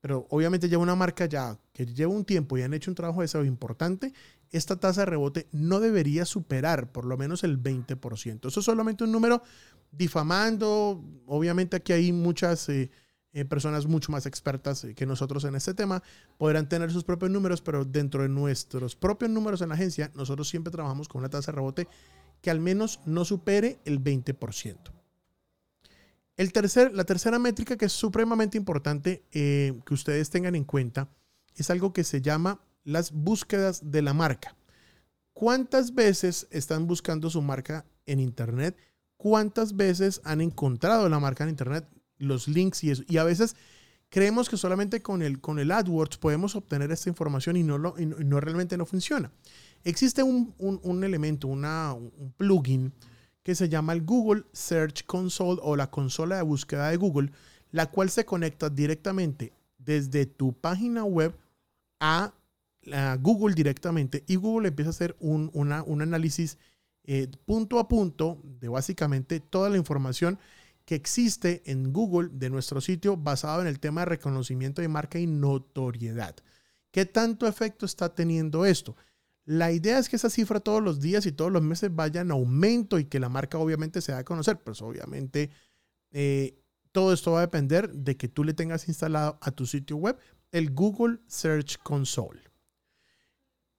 pero 0.00 0.26
obviamente 0.30 0.68
lleva 0.68 0.82
una 0.82 0.94
marca 0.94 1.26
ya 1.26 1.58
que 1.72 1.86
lleva 1.86 2.12
un 2.12 2.24
tiempo 2.24 2.56
y 2.56 2.62
han 2.62 2.74
hecho 2.74 2.90
un 2.90 2.94
trabajo 2.94 3.20
de 3.20 3.28
SEO 3.28 3.44
importante, 3.44 4.12
esta 4.50 4.76
tasa 4.76 5.02
de 5.02 5.06
rebote 5.06 5.46
no 5.52 5.80
debería 5.80 6.24
superar 6.24 6.90
por 6.90 7.04
lo 7.04 7.16
menos 7.16 7.44
el 7.44 7.62
20%. 7.62 8.48
Eso 8.48 8.60
es 8.60 8.66
solamente 8.66 9.04
un 9.04 9.12
número 9.12 9.42
difamando. 9.90 11.04
Obviamente 11.26 11.76
aquí 11.76 11.92
hay 11.92 12.12
muchas 12.12 12.68
eh, 12.68 12.90
eh, 13.32 13.44
personas 13.44 13.86
mucho 13.86 14.10
más 14.10 14.24
expertas 14.24 14.86
que 14.96 15.06
nosotros 15.06 15.44
en 15.44 15.54
este 15.54 15.74
tema, 15.74 16.02
podrán 16.38 16.68
tener 16.68 16.90
sus 16.90 17.04
propios 17.04 17.30
números, 17.30 17.60
pero 17.60 17.84
dentro 17.84 18.22
de 18.22 18.28
nuestros 18.28 18.96
propios 18.96 19.30
números 19.30 19.60
en 19.60 19.68
la 19.68 19.74
agencia, 19.74 20.10
nosotros 20.14 20.48
siempre 20.48 20.70
trabajamos 20.70 21.08
con 21.08 21.20
una 21.20 21.28
tasa 21.28 21.52
de 21.52 21.56
rebote 21.56 21.88
que 22.40 22.50
al 22.50 22.60
menos 22.60 23.00
no 23.04 23.24
supere 23.24 23.80
el 23.84 24.02
20%. 24.02 24.97
El 26.38 26.52
tercer, 26.52 26.94
la 26.94 27.02
tercera 27.02 27.40
métrica 27.40 27.76
que 27.76 27.86
es 27.86 27.92
supremamente 27.92 28.56
importante 28.56 29.24
eh, 29.32 29.76
que 29.84 29.92
ustedes 29.92 30.30
tengan 30.30 30.54
en 30.54 30.62
cuenta 30.62 31.10
es 31.56 31.68
algo 31.68 31.92
que 31.92 32.04
se 32.04 32.22
llama 32.22 32.60
las 32.84 33.10
búsquedas 33.10 33.90
de 33.90 34.02
la 34.02 34.14
marca. 34.14 34.54
¿Cuántas 35.32 35.96
veces 35.96 36.46
están 36.52 36.86
buscando 36.86 37.28
su 37.28 37.42
marca 37.42 37.84
en 38.06 38.20
Internet? 38.20 38.76
¿Cuántas 39.16 39.74
veces 39.74 40.20
han 40.22 40.40
encontrado 40.40 41.08
la 41.08 41.18
marca 41.18 41.42
en 41.42 41.50
Internet? 41.50 41.88
Los 42.18 42.46
links 42.46 42.84
y 42.84 42.92
eso. 42.92 43.02
Y 43.08 43.16
a 43.16 43.24
veces 43.24 43.56
creemos 44.08 44.48
que 44.48 44.56
solamente 44.56 45.02
con 45.02 45.22
el, 45.22 45.40
con 45.40 45.58
el 45.58 45.72
AdWords 45.72 46.18
podemos 46.18 46.54
obtener 46.54 46.92
esta 46.92 47.08
información 47.08 47.56
y 47.56 47.64
no, 47.64 47.78
lo, 47.78 47.96
no 47.98 48.38
realmente 48.38 48.76
no 48.76 48.86
funciona. 48.86 49.32
Existe 49.82 50.22
un, 50.22 50.54
un, 50.58 51.02
elemento, 51.02 51.48
un 51.48 52.32
plugin 52.36 52.92
que 53.48 53.54
se 53.54 53.70
llama 53.70 53.94
el 53.94 54.02
Google 54.02 54.44
Search 54.52 55.06
Console 55.06 55.58
o 55.62 55.74
la 55.74 55.90
consola 55.90 56.36
de 56.36 56.42
búsqueda 56.42 56.90
de 56.90 56.98
Google, 56.98 57.32
la 57.70 57.86
cual 57.86 58.10
se 58.10 58.26
conecta 58.26 58.68
directamente 58.68 59.54
desde 59.78 60.26
tu 60.26 60.52
página 60.52 61.02
web 61.04 61.34
a, 61.98 62.34
Google 63.20 63.54
directamente 63.54 64.22
y 64.26 64.36
Google 64.36 64.68
empieza 64.68 64.90
a 64.90 64.92
hacer 64.92 65.16
un, 65.18 65.50
un 65.54 66.02
análisis 66.02 66.58
eh, 67.04 67.28
punto 67.46 67.78
a 67.78 67.88
punto 67.88 68.38
de 68.44 68.68
básicamente 68.68 69.40
toda 69.40 69.70
la 69.70 69.78
información 69.78 70.38
que 70.84 70.94
existe 70.94 71.62
en 71.64 71.90
Google 71.90 72.28
de 72.30 72.50
nuestro 72.50 72.82
sitio 72.82 73.16
basado 73.16 73.62
en 73.62 73.66
el 73.66 73.80
tema 73.80 74.02
de 74.02 74.06
reconocimiento 74.10 74.82
de 74.82 74.88
marca 74.88 75.18
y 75.18 75.26
notoriedad. 75.26 76.36
¿Qué 76.90 77.06
tanto 77.06 77.46
efecto 77.46 77.86
está 77.86 78.14
teniendo 78.14 78.66
esto? 78.66 78.94
La 79.48 79.72
idea 79.72 79.98
es 79.98 80.10
que 80.10 80.16
esa 80.16 80.28
cifra 80.28 80.60
todos 80.60 80.82
los 80.82 81.00
días 81.00 81.24
y 81.24 81.32
todos 81.32 81.50
los 81.50 81.62
meses 81.62 81.94
vaya 81.94 82.20
en 82.20 82.30
aumento 82.30 82.98
y 82.98 83.06
que 83.06 83.18
la 83.18 83.30
marca 83.30 83.56
obviamente 83.56 84.02
se 84.02 84.12
da 84.12 84.18
a 84.18 84.24
conocer. 84.24 84.60
Pues 84.60 84.82
obviamente 84.82 85.48
eh, 86.10 86.62
todo 86.92 87.14
esto 87.14 87.32
va 87.32 87.38
a 87.38 87.46
depender 87.46 87.90
de 87.90 88.18
que 88.18 88.28
tú 88.28 88.44
le 88.44 88.52
tengas 88.52 88.88
instalado 88.88 89.38
a 89.40 89.50
tu 89.50 89.64
sitio 89.64 89.96
web 89.96 90.18
el 90.52 90.74
Google 90.74 91.20
Search 91.28 91.78
Console. 91.82 92.42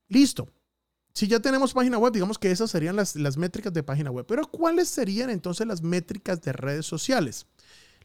Listo. 0.08 0.50
Si 1.14 1.28
ya 1.28 1.40
tenemos 1.40 1.74
página 1.74 2.00
web, 2.00 2.14
digamos 2.14 2.40
que 2.40 2.50
esas 2.50 2.72
serían 2.72 2.96
las, 2.96 3.16
las 3.16 3.38
métricas 3.38 3.72
de 3.72 3.84
página 3.84 4.10
web. 4.10 4.26
Pero 4.28 4.48
¿cuáles 4.50 4.88
serían 4.88 5.30
entonces 5.30 5.68
las 5.68 5.84
métricas 5.84 6.42
de 6.42 6.52
redes 6.52 6.88
sociales? 6.88 7.46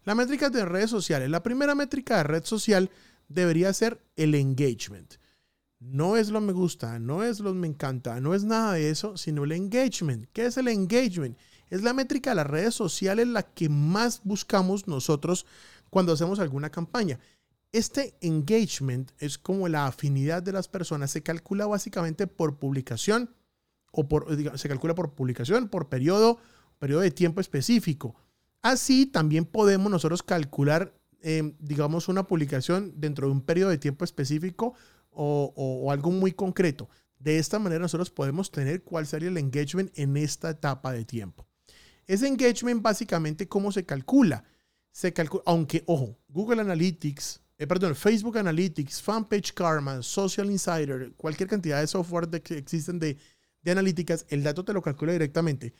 Las 0.04 0.16
métricas 0.16 0.52
de 0.52 0.66
redes 0.66 0.90
sociales. 0.90 1.30
La 1.30 1.42
primera 1.42 1.74
métrica 1.74 2.18
de 2.18 2.24
red 2.24 2.44
social 2.44 2.90
debería 3.26 3.72
ser 3.72 4.04
el 4.16 4.34
engagement. 4.34 5.14
No 5.86 6.16
es 6.16 6.30
lo 6.30 6.40
me 6.40 6.54
gusta, 6.54 6.98
no 6.98 7.22
es 7.22 7.40
lo 7.40 7.52
me 7.52 7.66
encanta, 7.66 8.18
no 8.18 8.34
es 8.34 8.42
nada 8.42 8.72
de 8.72 8.88
eso, 8.88 9.18
sino 9.18 9.44
el 9.44 9.52
engagement. 9.52 10.26
¿Qué 10.32 10.46
es 10.46 10.56
el 10.56 10.68
engagement? 10.68 11.36
Es 11.68 11.82
la 11.82 11.92
métrica 11.92 12.30
de 12.30 12.36
las 12.36 12.46
redes 12.46 12.74
sociales 12.74 13.28
la 13.28 13.42
que 13.42 13.68
más 13.68 14.22
buscamos 14.24 14.88
nosotros 14.88 15.44
cuando 15.90 16.12
hacemos 16.14 16.40
alguna 16.40 16.70
campaña. 16.70 17.20
Este 17.70 18.16
engagement 18.22 19.10
es 19.18 19.36
como 19.36 19.68
la 19.68 19.86
afinidad 19.86 20.42
de 20.42 20.52
las 20.52 20.68
personas, 20.68 21.10
se 21.10 21.22
calcula 21.22 21.66
básicamente 21.66 22.26
por 22.26 22.58
publicación 22.58 23.34
o 23.92 24.08
por, 24.08 24.26
se 24.58 24.68
calcula 24.68 24.94
por 24.94 25.12
publicación, 25.12 25.68
por 25.68 25.88
periodo, 25.88 26.38
periodo 26.78 27.02
de 27.02 27.10
tiempo 27.10 27.42
específico. 27.42 28.14
Así 28.62 29.04
también 29.04 29.44
podemos 29.44 29.90
nosotros 29.90 30.22
calcular, 30.22 30.94
em, 31.20 31.54
digamos, 31.58 32.08
una 32.08 32.26
publicación 32.26 32.94
dentro 32.96 33.26
de 33.26 33.32
un 33.34 33.42
periodo 33.42 33.70
de 33.70 33.78
tiempo 33.78 34.04
específico 34.04 34.74
o, 35.14 35.90
algo 35.90 36.10
muy 36.10 36.32
concreto. 36.32 36.88
De 37.18 37.38
esta 37.38 37.58
manera 37.58 37.80
nosotros 37.80 38.10
podemos 38.10 38.50
tener 38.50 38.82
cuál 38.82 39.06
sería 39.06 39.28
el 39.28 39.38
engagement 39.38 39.90
en 39.98 40.16
esta 40.16 40.50
etapa 40.50 40.92
de 40.92 41.04
tiempo. 41.04 41.46
Ese 42.06 42.28
engagement 42.28 42.82
básicamente, 42.82 43.48
¿cómo 43.48 43.72
se 43.72 43.84
calcula? 43.84 44.44
Se 44.92 45.12
calcula, 45.12 45.42
aunque, 45.46 45.82
ojo, 45.86 46.18
Google 46.28 46.60
Analytics, 46.60 47.40
eh, 47.56 47.66
perdón, 47.66 47.94
Facebook 47.94 48.36
Analytics, 48.36 49.00
Fanpage 49.00 49.54
Karma, 49.54 50.02
Social 50.02 50.50
Insider, 50.50 51.12
cualquier 51.16 51.48
cantidad 51.48 51.80
de 51.80 51.86
software 51.86 52.28
que 52.42 52.58
existen 52.58 52.98
de, 52.98 53.16
de 53.62 53.70
analíticas, 53.70 54.26
el 54.28 54.42
dato 54.42 54.64
te 54.64 54.72
lo 54.72 54.82
calcula 54.82 55.12
directamente. 55.12 55.72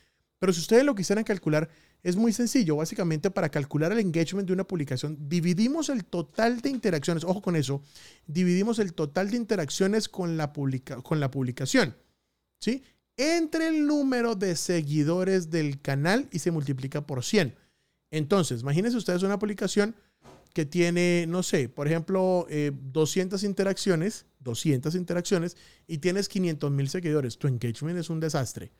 Pero 0.44 0.52
si 0.52 0.60
ustedes 0.60 0.84
lo 0.84 0.94
quisieran 0.94 1.24
calcular, 1.24 1.70
es 2.02 2.16
muy 2.16 2.30
sencillo. 2.30 2.76
Básicamente, 2.76 3.30
para 3.30 3.48
calcular 3.48 3.92
el 3.92 3.98
engagement 3.98 4.46
de 4.46 4.52
una 4.52 4.64
publicación, 4.64 5.16
dividimos 5.26 5.88
el 5.88 6.04
total 6.04 6.60
de 6.60 6.68
interacciones, 6.68 7.24
ojo 7.24 7.40
con 7.40 7.56
eso, 7.56 7.80
dividimos 8.26 8.78
el 8.78 8.92
total 8.92 9.30
de 9.30 9.38
interacciones 9.38 10.06
con 10.06 10.36
la, 10.36 10.52
publica, 10.52 11.00
con 11.00 11.18
la 11.18 11.30
publicación, 11.30 11.96
¿sí? 12.60 12.82
Entre 13.16 13.68
el 13.68 13.86
número 13.86 14.34
de 14.34 14.54
seguidores 14.54 15.48
del 15.48 15.80
canal 15.80 16.28
y 16.30 16.40
se 16.40 16.50
multiplica 16.50 17.06
por 17.06 17.24
100. 17.24 17.54
Entonces, 18.10 18.60
imagínense 18.60 18.98
ustedes 18.98 19.22
una 19.22 19.38
publicación 19.38 19.96
que 20.52 20.66
tiene, 20.66 21.24
no 21.26 21.42
sé, 21.42 21.70
por 21.70 21.86
ejemplo, 21.86 22.46
200 22.92 23.42
eh, 23.42 23.46
interacciones, 23.46 24.26
200 24.40 24.94
interacciones, 24.94 25.56
y 25.86 25.96
tienes 25.96 26.28
500 26.28 26.70
mil 26.70 26.90
seguidores, 26.90 27.38
tu 27.38 27.48
engagement 27.48 27.98
es 27.98 28.10
un 28.10 28.20
desastre. 28.20 28.72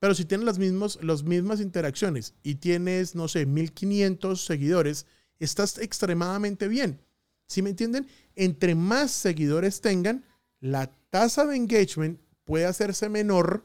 Pero 0.00 0.14
si 0.14 0.24
tienes 0.24 0.46
las, 0.46 0.58
mismos, 0.58 0.98
las 1.02 1.24
mismas 1.24 1.60
interacciones 1.60 2.34
y 2.42 2.56
tienes, 2.56 3.14
no 3.14 3.26
sé, 3.28 3.46
1500 3.46 4.44
seguidores, 4.44 5.06
estás 5.38 5.78
extremadamente 5.78 6.68
bien. 6.68 7.00
¿Sí 7.46 7.62
me 7.62 7.70
entienden? 7.70 8.06
Entre 8.36 8.74
más 8.74 9.10
seguidores 9.10 9.80
tengan, 9.80 10.24
la 10.60 10.90
tasa 11.10 11.46
de 11.46 11.56
engagement 11.56 12.20
puede 12.44 12.66
hacerse 12.66 13.08
menor 13.08 13.64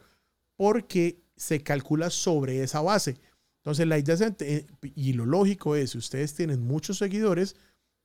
porque 0.56 1.22
se 1.36 1.62
calcula 1.62 2.10
sobre 2.10 2.64
esa 2.64 2.82
base. 2.82 3.18
Entonces, 3.58 3.88
la 3.88 3.98
idea 3.98 4.16
es, 4.40 4.66
y 4.96 5.14
lo 5.14 5.26
lógico 5.26 5.76
es, 5.76 5.92
si 5.92 5.98
ustedes 5.98 6.34
tienen 6.34 6.62
muchos 6.62 6.98
seguidores, 6.98 7.56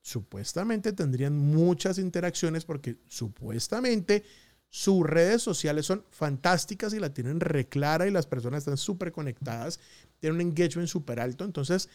supuestamente 0.01 0.93
tendrían 0.93 1.37
muchas 1.37 1.99
interacciones 1.99 2.65
porque 2.65 2.97
supuestamente 3.09 4.25
sus 4.71 5.07
redes 5.07 5.43
sociales 5.43 5.87
son 5.87 6.05
fantásticas 6.11 6.93
y 6.93 7.01
la 7.01 7.15
tienen 7.15 7.41
reclara 7.41 8.07
y 8.07 8.11
las 8.11 8.27
personas 8.27 8.59
están 8.59 8.77
súper 8.77 9.13
conectadas, 9.13 9.81
tienen 10.19 10.37
un 10.37 10.41
engagement 10.49 10.89
súper 10.89 11.21
alto, 11.21 11.45
entonces 11.45 11.89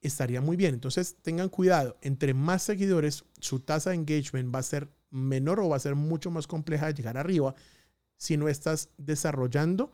estaría 0.00 0.40
muy 0.40 0.56
bien. 0.56 0.74
Entonces, 0.74 1.16
tengan 1.22 1.48
cuidado, 1.48 1.96
entre 2.02 2.34
más 2.34 2.62
seguidores, 2.62 3.24
su 3.40 3.60
tasa 3.60 3.90
de 3.90 3.96
engagement 3.96 4.54
va 4.54 4.60
a 4.60 4.64
ser 4.64 4.88
menor 5.10 5.60
o 5.60 5.68
va 5.68 5.76
a 5.76 5.80
ser 5.80 5.94
mucho 5.94 6.30
más 6.30 6.46
compleja 6.46 6.86
de 6.86 6.94
llegar 6.94 7.16
arriba 7.16 7.54
si 8.16 8.36
no 8.36 8.48
estás 8.48 8.90
desarrollando 8.98 9.92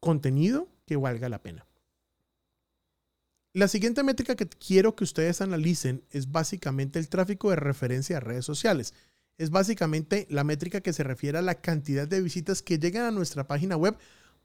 contenido 0.00 0.68
que 0.86 0.96
valga 0.96 1.28
la 1.28 1.42
pena. 1.42 1.66
La 3.54 3.68
siguiente 3.68 4.02
métrica 4.02 4.34
que 4.34 4.48
quiero 4.48 4.96
que 4.96 5.04
ustedes 5.04 5.42
analicen 5.42 6.02
es 6.10 6.32
básicamente 6.32 6.98
el 6.98 7.08
tráfico 7.08 7.50
de 7.50 7.56
referencia 7.56 8.16
a 8.16 8.20
redes 8.20 8.46
sociales. 8.46 8.94
Es 9.42 9.50
básicamente 9.50 10.28
la 10.30 10.44
métrica 10.44 10.82
que 10.82 10.92
se 10.92 11.02
refiere 11.02 11.36
a 11.36 11.42
la 11.42 11.56
cantidad 11.56 12.06
de 12.06 12.20
visitas 12.20 12.62
que 12.62 12.78
llegan 12.78 13.06
a 13.06 13.10
nuestra 13.10 13.48
página 13.48 13.76
web 13.76 13.98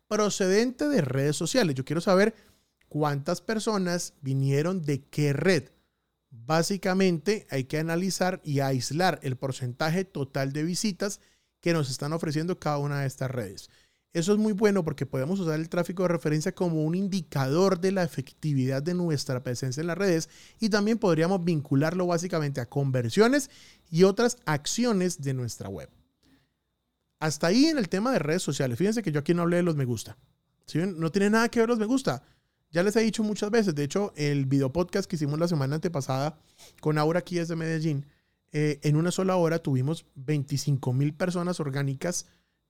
procedente 0.07 0.89
de 0.89 1.01
redes 1.01 1.35
sociales. 1.35 1.75
Yo 1.75 1.85
quiero 1.85 2.01
saber 2.01 2.33
cuántas 2.87 3.41
personas 3.41 4.15
vinieron 4.21 4.81
de 4.81 5.03
qué 5.03 5.33
red. 5.33 5.69
Básicamente 6.31 7.45
hay 7.51 7.65
que 7.65 7.77
analizar 7.77 8.41
y 8.43 8.61
aislar 8.61 9.19
el 9.21 9.35
porcentaje 9.35 10.03
total 10.03 10.51
de 10.51 10.63
visitas 10.63 11.19
que 11.61 11.73
nos 11.73 11.91
están 11.91 12.11
ofreciendo 12.11 12.57
cada 12.57 12.79
una 12.79 13.01
de 13.01 13.05
estas 13.05 13.29
redes. 13.29 13.69
Eso 14.17 14.33
es 14.33 14.39
muy 14.39 14.53
bueno 14.53 14.83
porque 14.83 15.05
podemos 15.05 15.39
usar 15.39 15.59
el 15.59 15.69
tráfico 15.69 16.01
de 16.01 16.09
referencia 16.09 16.51
como 16.51 16.83
un 16.83 16.95
indicador 16.95 17.79
de 17.79 17.91
la 17.91 18.01
efectividad 18.01 18.81
de 18.81 18.95
nuestra 18.95 19.43
presencia 19.43 19.79
en 19.79 19.85
las 19.85 19.97
redes 19.97 20.27
y 20.59 20.69
también 20.69 20.97
podríamos 20.97 21.43
vincularlo 21.43 22.07
básicamente 22.07 22.59
a 22.59 22.67
conversiones 22.67 23.51
y 23.91 24.05
otras 24.05 24.37
acciones 24.45 25.21
de 25.21 25.35
nuestra 25.35 25.69
web. 25.69 25.91
Hasta 27.19 27.45
ahí 27.45 27.65
en 27.65 27.77
el 27.77 27.89
tema 27.89 28.11
de 28.11 28.17
redes 28.17 28.41
sociales. 28.41 28.79
Fíjense 28.79 29.03
que 29.03 29.11
yo 29.11 29.19
aquí 29.19 29.35
no 29.35 29.43
hablé 29.43 29.57
de 29.57 29.63
los 29.63 29.75
me 29.75 29.85
gusta. 29.85 30.17
No 30.73 31.11
tiene 31.11 31.29
nada 31.29 31.49
que 31.49 31.59
ver 31.59 31.69
los 31.69 31.77
me 31.77 31.85
gusta. 31.85 32.23
Ya 32.71 32.81
les 32.81 32.95
he 32.95 33.01
dicho 33.01 33.21
muchas 33.21 33.51
veces. 33.51 33.75
De 33.75 33.83
hecho, 33.83 34.13
el 34.15 34.47
video 34.47 34.73
podcast 34.73 35.07
que 35.07 35.15
hicimos 35.15 35.37
la 35.37 35.47
semana 35.47 35.75
antepasada 35.75 36.39
con 36.81 36.97
Aura 36.97 37.19
aquí 37.19 37.35
desde 37.35 37.55
Medellín, 37.55 38.07
eh, 38.51 38.79
en 38.81 38.95
una 38.95 39.11
sola 39.11 39.35
hora 39.35 39.59
tuvimos 39.59 40.07
25 40.15 40.91
mil 40.91 41.13
personas 41.13 41.59
orgánicas 41.59 42.25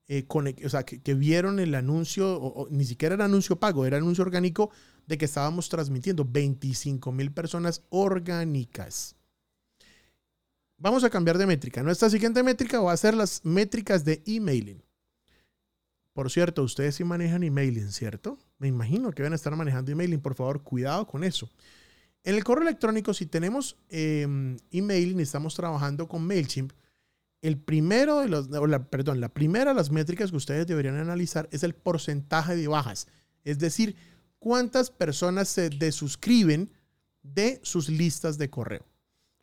eh, 0.07 0.25
o 0.65 0.69
sea, 0.69 0.83
que, 0.83 1.13
vieron 1.13 1.59
el 1.59 1.75
anuncio, 1.75 2.41
o, 2.41 2.67
ni 2.69 2.85
siquiera 2.85 3.15
era 3.15 3.25
anuncio 3.25 3.59
pago, 3.59 3.85
era 3.85 3.97
anuncio 3.97 4.23
orgánico 4.23 4.71
de 5.05 5.17
que 5.17 5.25
estábamos 5.25 5.67
transmitiendo 5.69 6.25
25 6.25 7.11
mil 7.11 7.31
personas 7.31 7.83
orgánicas. 7.89 9.15
Vamos 10.77 11.03
a 11.03 11.09
cambiar 11.09 11.37
de 11.37 11.47
métrica. 11.47 11.83
Nuestra 11.83 12.09
siguiente 12.09 12.43
métrica 12.43 12.79
va 12.79 12.93
a 12.93 12.97
ser 12.97 13.15
las 13.15 13.43
métricas 13.43 14.05
de 14.05 14.21
emailing. 14.25 14.81
Por 16.13 16.31
cierto, 16.31 16.63
ustedes 16.63 16.95
sí 16.95 17.03
manejan 17.03 17.43
emailing, 17.43 17.91
¿cierto? 17.91 18.37
Me 18.59 18.67
imagino 18.67 19.11
que 19.11 19.23
van 19.23 19.33
a 19.33 19.35
estar 19.35 19.55
manejando 19.55 19.91
emailing. 19.91 20.19
Por 20.19 20.35
favor, 20.35 20.63
cuidado 20.63 21.05
con 21.05 21.23
eso. 21.23 21.49
En 22.23 22.35
el 22.35 22.43
correo 22.43 22.63
electrónico, 22.63 23.13
si 23.13 23.25
tenemos 23.25 23.77
eh, 23.89 24.57
emailing 24.71 25.19
y 25.19 25.23
estamos 25.23 25.55
trabajando 25.55 26.07
con 26.07 26.25
MailChimp, 26.25 26.71
el 27.47 27.57
primero 27.57 28.19
de 28.19 28.27
los, 28.27 28.49
perdón, 28.89 29.21
la 29.21 29.29
primera 29.29 29.71
de 29.71 29.75
las 29.75 29.89
métricas 29.89 30.31
que 30.31 30.37
ustedes 30.37 30.67
deberían 30.67 30.97
analizar 30.97 31.47
es 31.51 31.63
el 31.63 31.73
porcentaje 31.73 32.57
de 32.57 32.67
bajas. 32.67 33.07
Es 33.45 33.57
decir, 33.57 33.95
cuántas 34.37 34.91
personas 34.91 35.47
se 35.47 35.69
desuscriben 35.69 36.69
de 37.23 37.61
sus 37.63 37.87
listas 37.87 38.37
de 38.37 38.49
correo. 38.49 38.85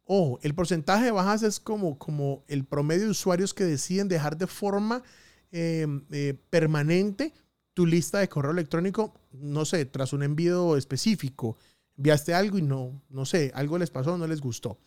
Ojo, 0.04 0.38
el 0.42 0.54
porcentaje 0.54 1.06
de 1.06 1.10
bajas 1.12 1.42
es 1.42 1.58
como, 1.58 1.98
como 1.98 2.44
el 2.46 2.64
promedio 2.64 3.04
de 3.04 3.10
usuarios 3.10 3.54
que 3.54 3.64
deciden 3.64 4.06
dejar 4.06 4.36
de 4.36 4.46
forma 4.46 5.02
em, 5.50 6.04
eh, 6.10 6.34
permanente 6.50 7.32
tu 7.72 7.86
lista 7.86 8.18
de 8.18 8.28
correo 8.28 8.52
electrónico, 8.52 9.14
no 9.32 9.64
sé, 9.64 9.86
tras 9.86 10.12
un 10.12 10.22
envío 10.22 10.76
específico. 10.76 11.56
Enviaste 11.96 12.34
algo 12.34 12.58
y 12.58 12.62
no, 12.62 13.02
no 13.08 13.24
sé, 13.24 13.50
algo 13.54 13.78
les 13.78 13.90
pasó, 13.90 14.18
no 14.18 14.26
les 14.26 14.42
gustó. 14.42 14.78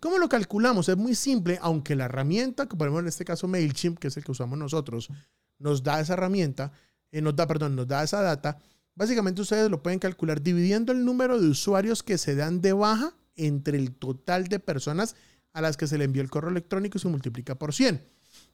¿Cómo 0.00 0.18
lo 0.18 0.28
calculamos? 0.28 0.88
Es 0.88 0.96
muy 0.96 1.14
simple, 1.14 1.58
aunque 1.62 1.96
la 1.96 2.06
herramienta, 2.06 2.66
que 2.66 2.76
ponemos 2.76 3.00
en 3.00 3.08
este 3.08 3.24
caso 3.24 3.48
MailChimp, 3.48 3.98
que 3.98 4.08
es 4.08 4.16
el 4.16 4.24
que 4.24 4.32
usamos 4.32 4.58
nosotros, 4.58 5.08
nos 5.58 5.82
da 5.82 6.00
esa 6.00 6.14
herramienta, 6.14 6.72
eh, 7.10 7.20
nos 7.20 7.34
da, 7.36 7.46
perdón, 7.46 7.76
nos 7.76 7.86
da 7.86 8.02
esa 8.02 8.20
data. 8.20 8.58
Básicamente 8.94 9.40
ustedes 9.40 9.70
lo 9.70 9.82
pueden 9.82 9.98
calcular 9.98 10.42
dividiendo 10.42 10.92
el 10.92 11.04
número 11.04 11.40
de 11.40 11.48
usuarios 11.48 12.02
que 12.02 12.18
se 12.18 12.34
dan 12.34 12.60
de 12.60 12.72
baja 12.72 13.14
entre 13.36 13.78
el 13.78 13.92
total 13.92 14.48
de 14.48 14.60
personas 14.60 15.16
a 15.52 15.60
las 15.60 15.76
que 15.76 15.86
se 15.86 15.98
le 15.98 16.04
envió 16.04 16.22
el 16.22 16.30
correo 16.30 16.50
electrónico 16.50 16.98
y 16.98 17.00
se 17.00 17.08
multiplica 17.08 17.54
por 17.54 17.72
100. 17.72 18.04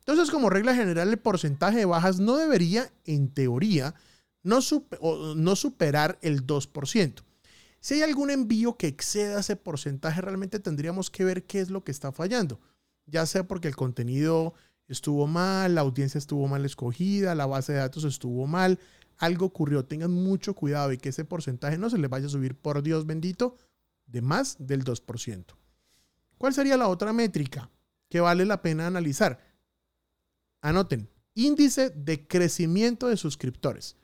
Entonces, 0.00 0.30
como 0.30 0.50
regla 0.50 0.74
general, 0.74 1.08
el 1.08 1.18
porcentaje 1.18 1.78
de 1.78 1.84
bajas 1.84 2.20
no 2.20 2.36
debería, 2.36 2.90
en 3.04 3.28
teoría, 3.28 3.94
no, 4.42 4.60
no 5.36 5.56
superar 5.56 6.18
el 6.22 6.46
2%. 6.46 7.22
Si 7.80 7.94
hay 7.94 8.02
algún 8.02 8.30
envío 8.30 8.76
que 8.76 8.86
exceda 8.86 9.40
ese 9.40 9.56
porcentaje, 9.56 10.20
realmente 10.20 10.60
tendríamos 10.60 11.10
que 11.10 11.24
ver 11.24 11.44
qué 11.44 11.60
es 11.60 11.70
lo 11.70 11.82
que 11.82 11.90
está 11.90 12.12
fallando. 12.12 12.60
Ya 13.06 13.24
sea 13.24 13.48
porque 13.48 13.68
el 13.68 13.76
contenido 13.76 14.54
estuvo 14.86 15.26
mal, 15.26 15.74
la 15.74 15.80
audiencia 15.80 16.18
estuvo 16.18 16.46
mal 16.46 16.64
escogida, 16.64 17.34
la 17.34 17.46
base 17.46 17.72
de 17.72 17.78
datos 17.78 18.04
estuvo 18.04 18.46
mal, 18.46 18.78
algo 19.16 19.46
ocurrió. 19.46 19.84
Tengan 19.86 20.10
mucho 20.10 20.54
cuidado 20.54 20.92
y 20.92 20.98
que 20.98 21.08
ese 21.08 21.24
porcentaje 21.24 21.78
no 21.78 21.88
se 21.88 21.98
les 21.98 22.10
vaya 22.10 22.26
a 22.26 22.30
subir, 22.30 22.54
por 22.54 22.82
Dios 22.82 23.06
bendito, 23.06 23.56
de 24.06 24.20
más 24.20 24.56
del 24.58 24.84
2%. 24.84 25.44
¿Cuál 26.36 26.54
sería 26.54 26.76
la 26.76 26.88
otra 26.88 27.12
métrica 27.12 27.70
que 28.08 28.20
vale 28.20 28.44
la 28.44 28.60
pena 28.60 28.86
analizar? 28.86 29.40
Anoten, 30.60 31.08
índice 31.34 31.90
de 31.90 32.26
crecimiento 32.26 33.08
de 33.08 33.16
suscriptores. 33.16 33.96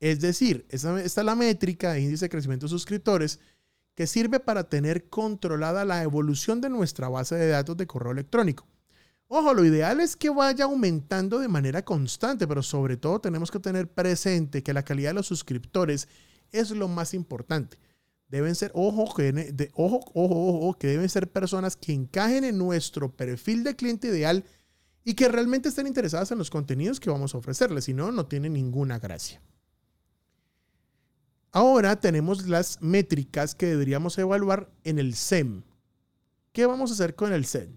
Es 0.00 0.20
decir, 0.20 0.66
esta, 0.68 1.00
es 1.02 1.16
la 1.16 1.34
métrica 1.34 1.92
de 1.92 2.00
índice 2.00 2.26
de 2.26 2.30
crecimiento 2.30 2.66
de 2.66 2.70
suscriptores 2.70 3.40
que 3.94 4.06
sirve 4.06 4.38
para 4.38 4.68
tener 4.68 5.08
controlada 5.08 5.84
la 5.84 6.02
evolución 6.02 6.60
de 6.60 6.68
nuestra 6.68 7.08
base 7.08 7.34
de 7.34 7.48
datos 7.48 7.76
de 7.76 7.86
correo 7.86 8.12
electrónico. 8.12 8.64
Ojo, 9.26 9.52
lo 9.52 9.64
ideal 9.64 10.00
es 10.00 10.16
que 10.16 10.30
vaya 10.30 10.64
aumentando 10.64 11.38
de 11.38 11.48
manera 11.48 11.84
constante, 11.84 12.46
pero 12.46 12.62
sobre 12.62 12.96
todo 12.96 13.20
tenemos 13.20 13.50
que 13.50 13.58
tener 13.58 13.88
presente 13.88 14.62
que 14.62 14.72
la 14.72 14.84
calidad 14.84 15.10
de 15.10 15.14
los 15.14 15.26
suscriptores 15.26 16.08
es 16.52 16.70
lo 16.70 16.88
más 16.88 17.12
importante. 17.12 17.76
Deben 18.28 18.54
ser, 18.54 18.70
ojo, 18.74 19.12
que, 19.14 19.70
ojo, 19.74 20.00
ojo, 20.14 20.58
ojo, 20.58 20.78
que 20.78 20.86
deben 20.86 21.08
ser 21.08 21.30
personas 21.30 21.76
que 21.76 21.92
encajen 21.92 22.44
en 22.44 22.56
nuestro 22.56 23.10
perfil 23.14 23.64
de 23.64 23.74
cliente 23.74 24.08
ideal 24.08 24.44
y 25.04 25.14
que 25.14 25.28
realmente 25.28 25.70
estén 25.70 25.86
interesadas 25.86 26.30
en 26.30 26.38
los 26.38 26.50
contenidos 26.50 27.00
que 27.00 27.10
vamos 27.10 27.34
a 27.34 27.38
ofrecerles. 27.38 27.84
Si 27.84 27.94
no, 27.94 28.12
no 28.12 28.26
tiene 28.26 28.48
ninguna 28.48 28.98
gracia. 28.98 29.42
Ahora 31.50 31.96
tenemos 31.98 32.46
las 32.46 32.82
métricas 32.82 33.54
que 33.54 33.66
deberíamos 33.66 34.18
evaluar 34.18 34.70
en 34.84 34.98
el 34.98 35.14
SEM. 35.14 35.62
¿Qué 36.52 36.66
vamos 36.66 36.90
a 36.90 36.94
hacer 36.94 37.14
con 37.14 37.32
el 37.32 37.46
SEM? 37.46 37.70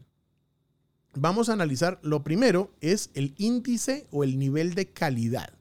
Vamos 1.13 1.49
a 1.49 1.53
analizar, 1.53 1.99
lo 2.03 2.23
primero 2.23 2.73
es 2.81 3.09
el 3.13 3.33
índice 3.37 4.07
o 4.11 4.23
el 4.23 4.39
nivel 4.39 4.75
de 4.75 4.87
calidad. 4.87 5.53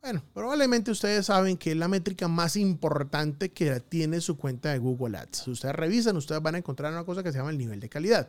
Bueno, 0.00 0.24
probablemente 0.32 0.90
ustedes 0.90 1.26
saben 1.26 1.56
que 1.56 1.72
es 1.72 1.76
la 1.76 1.86
métrica 1.86 2.26
más 2.26 2.56
importante 2.56 3.52
que 3.52 3.78
tiene 3.80 4.20
su 4.20 4.36
cuenta 4.36 4.72
de 4.72 4.78
Google 4.78 5.18
Ads. 5.18 5.38
Si 5.44 5.50
ustedes 5.50 5.74
revisan, 5.74 6.16
ustedes 6.16 6.40
van 6.40 6.54
a 6.54 6.58
encontrar 6.58 6.92
una 6.92 7.04
cosa 7.04 7.22
que 7.22 7.30
se 7.30 7.38
llama 7.38 7.50
el 7.50 7.58
nivel 7.58 7.80
de 7.80 7.88
calidad. 7.88 8.28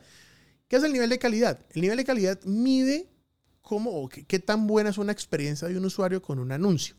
¿Qué 0.68 0.76
es 0.76 0.84
el 0.84 0.94
nivel 0.94 1.10
de 1.10 1.18
calidad? 1.18 1.60
El 1.72 1.82
nivel 1.82 1.98
de 1.98 2.06
calidad 2.06 2.40
mide 2.44 3.10
cómo 3.62 4.10
qué, 4.10 4.26
qué 4.26 4.40
tan 4.40 4.68
buena 4.68 4.90
es 4.90 4.98
una 4.98 5.12
experiencia 5.12 5.68
de 5.68 5.78
un 5.78 5.86
usuario 5.86 6.22
con 6.22 6.40
un 6.40 6.52
anuncio. 6.52 6.96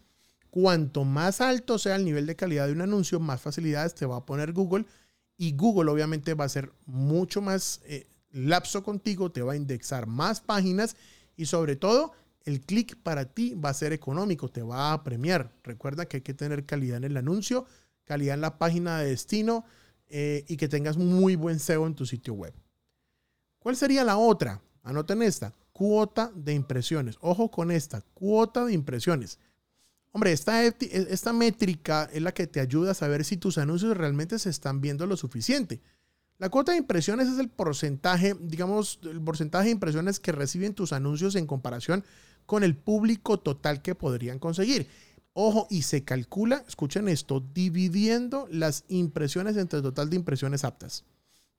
Cuanto 0.52 1.04
más 1.04 1.40
alto 1.40 1.78
sea 1.78 1.96
el 1.96 2.04
nivel 2.04 2.26
de 2.26 2.36
calidad 2.36 2.66
de 2.66 2.74
un 2.74 2.82
anuncio, 2.82 3.18
más 3.18 3.40
facilidades 3.40 3.94
te 3.94 4.04
va 4.04 4.16
a 4.16 4.26
poner 4.26 4.52
Google 4.52 4.84
y 5.38 5.56
Google 5.56 5.90
obviamente 5.90 6.34
va 6.34 6.44
a 6.44 6.50
ser 6.50 6.74
mucho 6.84 7.40
más 7.40 7.80
eh, 7.86 8.06
lapso 8.32 8.82
contigo, 8.82 9.32
te 9.32 9.40
va 9.40 9.54
a 9.54 9.56
indexar 9.56 10.06
más 10.06 10.42
páginas 10.42 10.94
y 11.38 11.46
sobre 11.46 11.76
todo 11.76 12.12
el 12.44 12.60
clic 12.60 12.98
para 13.02 13.32
ti 13.32 13.54
va 13.54 13.70
a 13.70 13.74
ser 13.74 13.94
económico, 13.94 14.50
te 14.50 14.60
va 14.60 14.92
a 14.92 15.02
premiar. 15.02 15.54
Recuerda 15.64 16.04
que 16.04 16.18
hay 16.18 16.22
que 16.22 16.34
tener 16.34 16.66
calidad 16.66 16.98
en 16.98 17.04
el 17.04 17.16
anuncio, 17.16 17.64
calidad 18.04 18.34
en 18.34 18.42
la 18.42 18.58
página 18.58 18.98
de 18.98 19.08
destino 19.08 19.64
eh, 20.08 20.44
y 20.48 20.58
que 20.58 20.68
tengas 20.68 20.98
muy 20.98 21.34
buen 21.34 21.60
SEO 21.60 21.86
en 21.86 21.94
tu 21.94 22.04
sitio 22.04 22.34
web. 22.34 22.52
¿Cuál 23.58 23.74
sería 23.74 24.04
la 24.04 24.18
otra? 24.18 24.60
Anoten 24.82 25.22
esta, 25.22 25.54
cuota 25.72 26.30
de 26.34 26.52
impresiones. 26.52 27.16
Ojo 27.22 27.50
con 27.50 27.70
esta, 27.70 28.02
cuota 28.12 28.66
de 28.66 28.74
impresiones. 28.74 29.38
Hombre, 30.12 30.32
esta, 30.32 30.62
esta 30.64 31.32
métrica 31.32 32.08
es 32.12 32.20
la 32.20 32.32
que 32.32 32.46
te 32.46 32.60
ayuda 32.60 32.90
a 32.90 32.94
saber 32.94 33.24
si 33.24 33.38
tus 33.38 33.56
anuncios 33.56 33.96
realmente 33.96 34.38
se 34.38 34.50
están 34.50 34.82
viendo 34.82 35.06
lo 35.06 35.16
suficiente. 35.16 35.80
La 36.38 36.50
cuota 36.50 36.72
de 36.72 36.78
impresiones 36.78 37.28
es 37.28 37.38
el 37.38 37.48
porcentaje, 37.48 38.36
digamos, 38.38 39.00
el 39.04 39.20
porcentaje 39.22 39.66
de 39.66 39.70
impresiones 39.70 40.20
que 40.20 40.32
reciben 40.32 40.74
tus 40.74 40.92
anuncios 40.92 41.34
en 41.34 41.46
comparación 41.46 42.04
con 42.44 42.62
el 42.62 42.76
público 42.76 43.38
total 43.38 43.80
que 43.80 43.94
podrían 43.94 44.38
conseguir. 44.38 44.86
Ojo, 45.32 45.66
y 45.70 45.82
se 45.82 46.04
calcula, 46.04 46.62
escuchen 46.68 47.08
esto, 47.08 47.42
dividiendo 47.54 48.46
las 48.50 48.84
impresiones 48.88 49.56
entre 49.56 49.78
el 49.78 49.82
total 49.82 50.10
de 50.10 50.16
impresiones 50.16 50.64
aptas. 50.64 51.04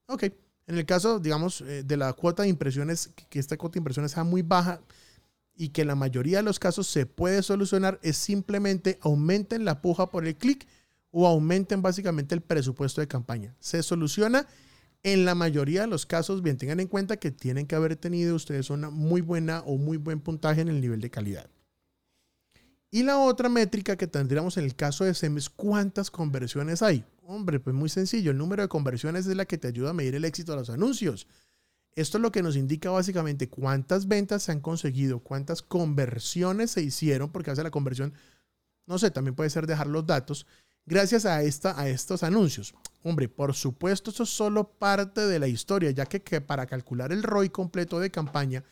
Ok, 0.05 0.25
en 0.67 0.77
el 0.77 0.85
caso, 0.85 1.19
digamos, 1.19 1.61
eh, 1.61 1.83
de 1.83 1.97
la 1.97 2.13
cuota 2.13 2.43
de 2.43 2.49
impresiones, 2.49 3.09
que 3.29 3.39
esta 3.39 3.57
cuota 3.57 3.73
de 3.73 3.79
impresiones 3.79 4.11
sea 4.11 4.23
muy 4.23 4.43
baja, 4.43 4.81
y 5.55 5.69
que 5.69 5.81
en 5.81 5.87
la 5.87 5.95
mayoría 5.95 6.37
de 6.37 6.43
los 6.43 6.59
casos 6.59 6.87
se 6.87 7.05
puede 7.05 7.43
solucionar 7.43 7.99
es 8.01 8.17
simplemente 8.17 8.97
aumenten 9.01 9.65
la 9.65 9.81
puja 9.81 10.09
por 10.09 10.25
el 10.25 10.35
clic 10.35 10.67
o 11.11 11.27
aumenten 11.27 11.81
básicamente 11.81 12.33
el 12.33 12.41
presupuesto 12.41 13.01
de 13.01 13.07
campaña. 13.07 13.55
Se 13.59 13.83
soluciona 13.83 14.47
en 15.03 15.25
la 15.25 15.35
mayoría 15.35 15.81
de 15.81 15.87
los 15.87 16.05
casos. 16.05 16.41
Bien, 16.41 16.57
tengan 16.57 16.79
en 16.79 16.87
cuenta 16.87 17.17
que 17.17 17.31
tienen 17.31 17.67
que 17.67 17.75
haber 17.75 17.95
tenido 17.95 18.35
ustedes 18.35 18.69
una 18.69 18.89
muy 18.89 19.21
buena 19.21 19.61
o 19.61 19.77
muy 19.77 19.97
buen 19.97 20.21
puntaje 20.21 20.61
en 20.61 20.69
el 20.69 20.81
nivel 20.81 21.01
de 21.01 21.11
calidad. 21.11 21.49
Y 22.89 23.03
la 23.03 23.17
otra 23.17 23.49
métrica 23.49 23.95
que 23.95 24.07
tendríamos 24.07 24.57
en 24.57 24.65
el 24.65 24.75
caso 24.75 25.03
de 25.03 25.13
SEM 25.13 25.37
es 25.37 25.49
cuántas 25.49 26.11
conversiones 26.11 26.81
hay. 26.81 27.03
Hombre, 27.23 27.59
pues 27.59 27.75
muy 27.75 27.89
sencillo. 27.89 28.31
El 28.31 28.37
número 28.37 28.61
de 28.61 28.69
conversiones 28.69 29.25
es 29.25 29.35
la 29.35 29.45
que 29.45 29.57
te 29.57 29.67
ayuda 29.67 29.91
a 29.91 29.93
medir 29.93 30.15
el 30.15 30.25
éxito 30.25 30.51
de 30.51 30.59
los 30.59 30.69
anuncios. 30.69 31.27
Esto 31.95 32.17
es 32.17 32.21
lo 32.21 32.31
que 32.31 32.41
nos 32.41 32.55
indica 32.55 32.89
básicamente 32.89 33.49
cuántas 33.49 34.07
ventas 34.07 34.43
se 34.43 34.51
han 34.51 34.61
conseguido, 34.61 35.19
cuántas 35.19 35.61
conversiones 35.61 36.71
se 36.71 36.81
hicieron, 36.81 37.31
porque 37.31 37.51
hace 37.51 37.63
la 37.63 37.71
conversión, 37.71 38.13
no 38.87 38.97
sé, 38.97 39.11
también 39.11 39.35
puede 39.35 39.49
ser 39.49 39.67
dejar 39.67 39.87
los 39.87 40.05
datos, 40.05 40.47
gracias 40.85 41.25
a, 41.25 41.43
esta, 41.43 41.79
a 41.79 41.87
estos 41.87 42.23
anuncios. 42.23 42.73
Hombre, 43.03 43.29
por 43.29 43.53
supuesto, 43.53 44.09
eso 44.09 44.23
es 44.23 44.29
solo 44.29 44.69
parte 44.71 45.21
de 45.21 45.39
la 45.39 45.47
historia, 45.47 45.91
ya 45.91 46.05
que, 46.05 46.21
que 46.21 46.41
para 46.41 46.65
calcular 46.65 47.11
el 47.11 47.21
ROI 47.21 47.49
completo 47.49 47.99
de 47.99 48.09
campaña 48.09 48.63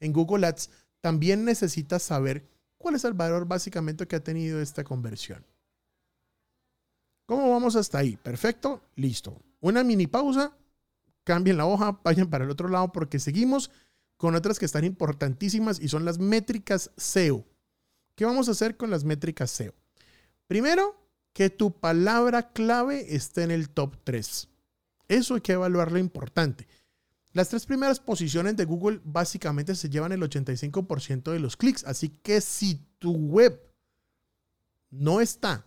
en 0.00 0.12
Google 0.12 0.46
Ads, 0.46 0.70
también 1.00 1.44
necesitas 1.44 2.02
saber 2.02 2.48
cuál 2.78 2.94
es 2.94 3.04
el 3.04 3.12
valor 3.12 3.46
básicamente 3.46 4.06
que 4.06 4.16
ha 4.16 4.24
tenido 4.24 4.60
esta 4.60 4.84
conversión. 4.84 5.44
¿Cómo 7.26 7.50
vamos 7.50 7.76
hasta 7.76 7.98
ahí? 7.98 8.16
Perfecto, 8.16 8.82
listo. 8.96 9.40
Una 9.60 9.84
mini 9.84 10.06
pausa 10.06 10.56
cambien 11.30 11.56
la 11.56 11.64
hoja, 11.64 12.00
vayan 12.02 12.28
para 12.28 12.42
el 12.44 12.50
otro 12.50 12.68
lado 12.68 12.90
porque 12.90 13.20
seguimos 13.20 13.70
con 14.16 14.34
otras 14.34 14.58
que 14.58 14.64
están 14.64 14.82
importantísimas 14.82 15.78
y 15.80 15.86
son 15.86 16.04
las 16.04 16.18
métricas 16.18 16.90
SEO. 16.96 17.46
¿Qué 18.16 18.24
vamos 18.24 18.48
a 18.48 18.50
hacer 18.50 18.76
con 18.76 18.90
las 18.90 19.04
métricas 19.04 19.52
SEO? 19.52 19.72
Primero, 20.48 21.00
que 21.32 21.48
tu 21.48 21.78
palabra 21.78 22.50
clave 22.50 23.14
esté 23.14 23.44
en 23.44 23.52
el 23.52 23.70
top 23.70 23.94
3. 24.02 24.48
Eso 25.06 25.36
hay 25.36 25.40
que 25.40 25.52
evaluar 25.52 25.92
lo 25.92 25.98
importante. 25.98 26.66
Las 27.32 27.48
tres 27.48 27.64
primeras 27.64 28.00
posiciones 28.00 28.56
de 28.56 28.64
Google 28.64 29.00
básicamente 29.04 29.76
se 29.76 29.88
llevan 29.88 30.10
el 30.10 30.22
85% 30.22 31.30
de 31.30 31.38
los 31.38 31.56
clics, 31.56 31.84
así 31.84 32.08
que 32.08 32.40
si 32.40 32.84
tu 32.98 33.12
web 33.12 33.72
no 34.90 35.20
está 35.20 35.64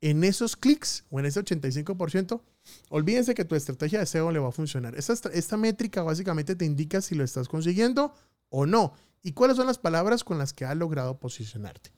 en 0.00 0.24
esos 0.24 0.56
clics 0.56 1.04
o 1.10 1.20
en 1.20 1.26
ese 1.26 1.44
85%, 1.44 2.40
olvídense 2.88 3.34
que 3.34 3.44
tu 3.44 3.54
estrategia 3.54 4.00
de 4.00 4.06
SEO 4.06 4.32
le 4.32 4.38
va 4.38 4.48
a 4.48 4.52
funcionar. 4.52 4.94
Esta, 4.96 5.28
esta 5.30 5.56
métrica 5.56 6.02
básicamente 6.02 6.56
te 6.56 6.64
indica 6.64 7.00
si 7.00 7.14
lo 7.14 7.24
estás 7.24 7.48
consiguiendo 7.48 8.14
o 8.48 8.66
no 8.66 8.94
y 9.22 9.32
cuáles 9.32 9.56
son 9.56 9.66
las 9.66 9.78
palabras 9.78 10.24
con 10.24 10.38
las 10.38 10.52
que 10.52 10.64
has 10.64 10.76
logrado 10.76 11.18
posicionarte. 11.18 11.92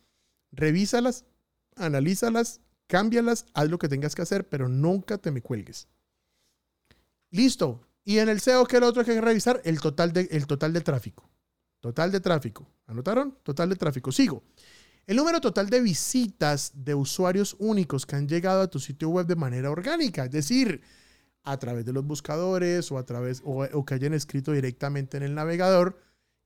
Revísalas, 0.52 1.24
analízalas, 1.76 2.60
cámbialas, 2.86 3.46
haz 3.54 3.68
lo 3.68 3.78
que 3.78 3.88
tengas 3.88 4.14
que 4.14 4.22
hacer, 4.22 4.48
pero 4.48 4.68
nunca 4.68 5.18
te 5.18 5.30
me 5.30 5.42
cuelgues. 5.42 5.88
Listo. 7.30 7.86
Y 8.04 8.18
en 8.18 8.28
el 8.28 8.40
SEO, 8.40 8.66
¿qué 8.66 8.76
es 8.76 8.80
lo 8.80 8.88
otro 8.88 9.04
que 9.04 9.12
hay 9.12 9.16
que 9.16 9.24
revisar? 9.24 9.62
El 9.64 9.80
total 9.80 10.12
de, 10.12 10.28
el 10.30 10.46
total 10.46 10.72
de 10.72 10.82
tráfico. 10.82 11.30
Total 11.80 12.12
de 12.12 12.20
tráfico. 12.20 12.66
¿Anotaron? 12.86 13.38
Total 13.42 13.68
de 13.68 13.76
tráfico. 13.76 14.12
Sigo. 14.12 14.44
El 15.06 15.16
número 15.16 15.40
total 15.40 15.68
de 15.68 15.80
visitas 15.80 16.72
de 16.74 16.94
usuarios 16.94 17.56
únicos 17.58 18.06
que 18.06 18.16
han 18.16 18.26
llegado 18.26 18.62
a 18.62 18.68
tu 18.68 18.78
sitio 18.78 19.10
web 19.10 19.26
de 19.26 19.36
manera 19.36 19.70
orgánica, 19.70 20.24
es 20.24 20.30
decir, 20.30 20.80
a 21.42 21.58
través 21.58 21.84
de 21.84 21.92
los 21.92 22.06
buscadores 22.06 22.90
o 22.90 22.96
a 22.96 23.04
través 23.04 23.42
o, 23.44 23.84
que 23.84 23.94
hayan 23.94 24.14
escrito 24.14 24.52
directamente 24.52 25.18
en 25.18 25.22
el 25.22 25.34
navegador 25.34 25.98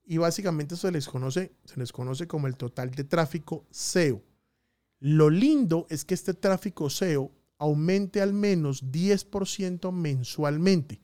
y 0.05 0.17
básicamente 0.17 0.75
les 0.91 1.07
conoce 1.07 1.53
se 1.65 1.79
les 1.79 1.93
conoce 1.93 2.27
como 2.27 2.49
el 2.49 2.57
total 2.57 2.91
de 2.91 3.05
tráfico 3.05 3.65
SEO. 3.71 4.25
Lo 4.99 5.31
lindo 5.31 5.87
es 5.89 6.05
que 6.05 6.15
este 6.15 6.35
tráfico 6.35 6.91
SEO 6.91 7.31
aumente 7.59 8.21
al 8.21 8.33
menos 8.33 8.85
10% 8.85 9.93
mensualmente. 9.93 11.01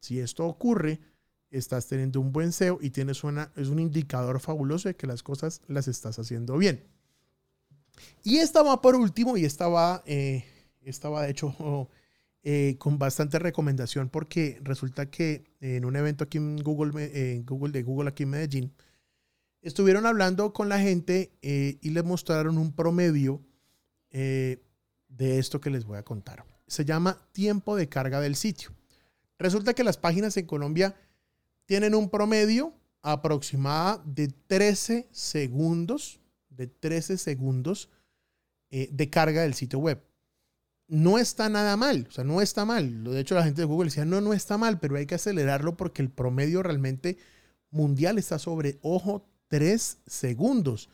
Si 0.00 0.20
esto 0.20 0.46
ocurre, 0.46 1.00
estás 1.58 1.86
teniendo 1.86 2.20
un 2.20 2.32
buen 2.32 2.52
SEO 2.52 2.78
y 2.80 2.90
tienes 2.90 3.24
una, 3.24 3.52
es 3.56 3.68
un 3.68 3.78
indicador 3.78 4.40
fabuloso 4.40 4.88
de 4.88 4.96
que 4.96 5.06
las 5.06 5.22
cosas 5.22 5.62
las 5.68 5.88
estás 5.88 6.18
haciendo 6.18 6.56
bien. 6.58 6.84
Y 8.22 8.38
esta 8.38 8.62
va 8.62 8.80
por 8.80 8.96
último 8.96 9.36
y 9.36 9.44
esta 9.44 9.68
va, 9.68 10.02
eh, 10.06 10.44
de 10.80 11.30
hecho 11.30 11.88
eh, 12.42 12.76
con 12.78 12.98
bastante 12.98 13.38
recomendación 13.38 14.08
porque 14.08 14.58
resulta 14.62 15.10
que 15.10 15.44
en 15.60 15.84
un 15.84 15.96
evento 15.96 16.24
aquí 16.24 16.38
en 16.38 16.56
Google, 16.56 17.42
Google 17.44 17.72
de 17.72 17.82
Google 17.82 18.08
aquí 18.08 18.24
en 18.24 18.30
Medellín, 18.30 18.72
estuvieron 19.62 20.06
hablando 20.06 20.52
con 20.52 20.68
la 20.68 20.78
gente 20.78 21.32
eh, 21.40 21.78
y 21.80 21.90
les 21.90 22.04
mostraron 22.04 22.58
un 22.58 22.72
promedio 22.72 23.40
de 24.10 24.60
esto 25.38 25.60
que 25.60 25.70
les 25.70 25.84
voy 25.84 25.98
a 25.98 26.04
contar. 26.04 26.44
Se 26.68 26.84
llama 26.84 27.18
tiempo 27.32 27.74
de 27.74 27.88
carga 27.88 28.20
del 28.20 28.36
sitio. 28.36 28.70
Resulta 29.38 29.74
que 29.74 29.82
las 29.82 29.96
páginas 29.96 30.36
en 30.36 30.46
Colombia 30.46 30.94
tienen 31.66 31.94
un 31.94 32.10
promedio 32.10 32.74
aproximado 33.02 34.02
de 34.06 34.28
13 34.28 35.08
segundos, 35.10 36.20
de 36.48 36.66
13 36.66 37.18
segundos 37.18 37.90
eh, 38.70 38.88
de 38.90 39.10
carga 39.10 39.42
del 39.42 39.54
sitio 39.54 39.78
web. 39.78 40.02
No 40.86 41.18
está 41.18 41.48
nada 41.48 41.76
mal, 41.76 42.06
o 42.08 42.12
sea, 42.12 42.24
no 42.24 42.40
está 42.40 42.64
mal. 42.64 43.04
De 43.04 43.20
hecho, 43.20 43.34
la 43.34 43.44
gente 43.44 43.62
de 43.62 43.66
Google 43.66 43.88
decía, 43.88 44.04
no, 44.04 44.20
no 44.20 44.32
está 44.32 44.58
mal, 44.58 44.78
pero 44.80 44.96
hay 44.96 45.06
que 45.06 45.14
acelerarlo 45.14 45.76
porque 45.76 46.02
el 46.02 46.10
promedio 46.10 46.62
realmente 46.62 47.18
mundial 47.70 48.18
está 48.18 48.38
sobre, 48.38 48.78
ojo, 48.82 49.26
3 49.48 49.98
segundos. 50.06 50.90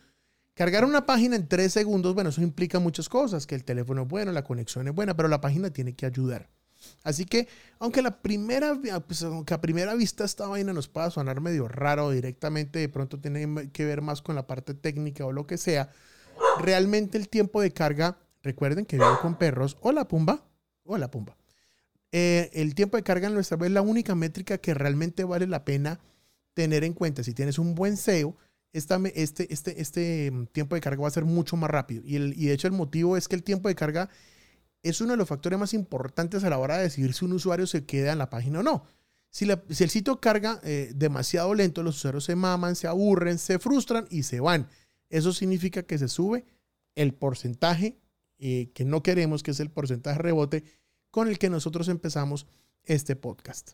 Cargar 0.54 0.84
una 0.84 1.06
página 1.06 1.36
en 1.36 1.48
tres 1.48 1.72
segundos, 1.72 2.14
bueno, 2.14 2.30
eso 2.30 2.42
implica 2.42 2.78
muchas 2.80 3.08
cosas, 3.08 3.46
que 3.46 3.54
el 3.54 3.64
teléfono 3.64 4.02
es 4.02 4.08
bueno, 4.08 4.32
la 4.32 4.44
conexión 4.44 4.86
es 4.88 4.94
buena, 4.94 5.16
pero 5.16 5.28
la 5.28 5.40
página 5.40 5.70
tiene 5.70 5.94
que 5.94 6.06
ayudar. 6.06 6.50
Así 7.02 7.24
que, 7.24 7.48
aunque 7.78 8.02
la 8.02 8.20
primera, 8.22 8.78
pues, 9.06 9.22
aunque 9.22 9.54
a 9.54 9.60
primera 9.60 9.94
vista 9.94 10.24
esta 10.24 10.46
vaina 10.46 10.72
nos 10.72 10.88
pueda 10.88 11.10
sonar 11.10 11.40
medio 11.40 11.68
raro 11.68 12.10
directamente, 12.10 12.78
de 12.78 12.88
pronto 12.88 13.18
tiene 13.18 13.70
que 13.70 13.84
ver 13.84 14.02
más 14.02 14.22
con 14.22 14.34
la 14.34 14.46
parte 14.46 14.74
técnica 14.74 15.24
o 15.24 15.32
lo 15.32 15.46
que 15.46 15.58
sea, 15.58 15.90
realmente 16.60 17.18
el 17.18 17.28
tiempo 17.28 17.60
de 17.60 17.72
carga, 17.72 18.18
recuerden 18.42 18.86
que 18.86 18.96
vivo 18.96 19.18
con 19.20 19.36
perros, 19.36 19.76
hola 19.80 20.08
Pumba, 20.08 20.44
hola 20.84 21.10
Pumba. 21.10 21.36
Eh, 22.12 22.50
el 22.54 22.74
tiempo 22.74 22.96
de 22.96 23.02
carga 23.02 23.28
en 23.28 23.34
nuestra 23.34 23.56
web 23.56 23.66
es 23.66 23.72
la 23.72 23.82
única 23.82 24.14
métrica 24.14 24.58
que 24.58 24.74
realmente 24.74 25.24
vale 25.24 25.46
la 25.46 25.64
pena 25.64 26.00
tener 26.54 26.84
en 26.84 26.92
cuenta. 26.92 27.22
Si 27.22 27.34
tienes 27.34 27.58
un 27.58 27.74
buen 27.74 27.96
SEO, 27.96 28.36
este, 28.72 29.52
este, 29.52 29.80
este 29.80 30.30
mm, 30.30 30.46
tiempo 30.46 30.74
de 30.74 30.80
carga 30.80 31.02
va 31.02 31.08
a 31.08 31.12
ser 31.12 31.24
mucho 31.24 31.56
más 31.56 31.70
rápido. 31.70 32.02
Y, 32.04 32.16
el, 32.16 32.34
y 32.36 32.46
de 32.46 32.54
hecho 32.54 32.66
el 32.66 32.72
motivo 32.72 33.16
es 33.16 33.28
que 33.28 33.36
el 33.36 33.42
tiempo 33.42 33.68
de 33.68 33.74
carga 33.74 34.08
es 34.82 35.00
uno 35.00 35.12
de 35.12 35.16
los 35.16 35.28
factores 35.28 35.58
más 35.58 35.74
importantes 35.74 36.44
a 36.44 36.50
la 36.50 36.58
hora 36.58 36.76
de 36.76 36.84
decidir 36.84 37.14
si 37.14 37.24
un 37.24 37.32
usuario 37.32 37.66
se 37.66 37.84
queda 37.84 38.12
en 38.12 38.18
la 38.18 38.30
página 38.30 38.60
o 38.60 38.62
no. 38.62 38.84
Si, 39.28 39.46
si 39.70 39.84
el 39.84 39.90
sitio 39.90 40.20
carga 40.20 40.60
eh, 40.64 40.92
demasiado 40.94 41.54
lento, 41.54 41.82
los 41.82 41.96
usuarios 41.96 42.24
se 42.24 42.34
maman, 42.34 42.74
se 42.76 42.88
aburren, 42.88 43.38
se 43.38 43.58
frustran 43.58 44.06
y 44.10 44.24
se 44.24 44.40
van. 44.40 44.68
Eso 45.08 45.32
significa 45.32 45.82
que 45.82 45.98
se 45.98 46.08
sube 46.08 46.44
el 46.94 47.14
porcentaje 47.14 47.98
eh, 48.38 48.70
que 48.74 48.84
no 48.84 49.02
queremos, 49.02 49.42
que 49.42 49.50
es 49.50 49.60
el 49.60 49.70
porcentaje 49.70 50.18
rebote 50.18 50.64
con 51.10 51.28
el 51.28 51.38
que 51.38 51.50
nosotros 51.50 51.88
empezamos 51.88 52.46
este 52.84 53.16
podcast. 53.16 53.72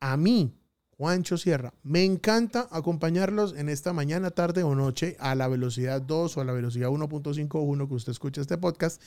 A 0.00 0.16
mí, 0.16 0.54
Juancho 0.96 1.36
Sierra, 1.36 1.74
me 1.82 2.04
encanta 2.04 2.68
acompañarlos 2.70 3.54
en 3.56 3.68
esta 3.68 3.92
mañana, 3.92 4.30
tarde 4.30 4.62
o 4.62 4.74
noche 4.74 5.16
a 5.18 5.34
la 5.34 5.48
velocidad 5.48 6.00
2 6.00 6.36
o 6.36 6.40
a 6.40 6.44
la 6.44 6.52
velocidad 6.52 6.88
1.51 6.88 7.88
que 7.88 7.94
usted 7.94 8.12
escucha 8.12 8.40
este 8.40 8.58
podcast 8.58 9.02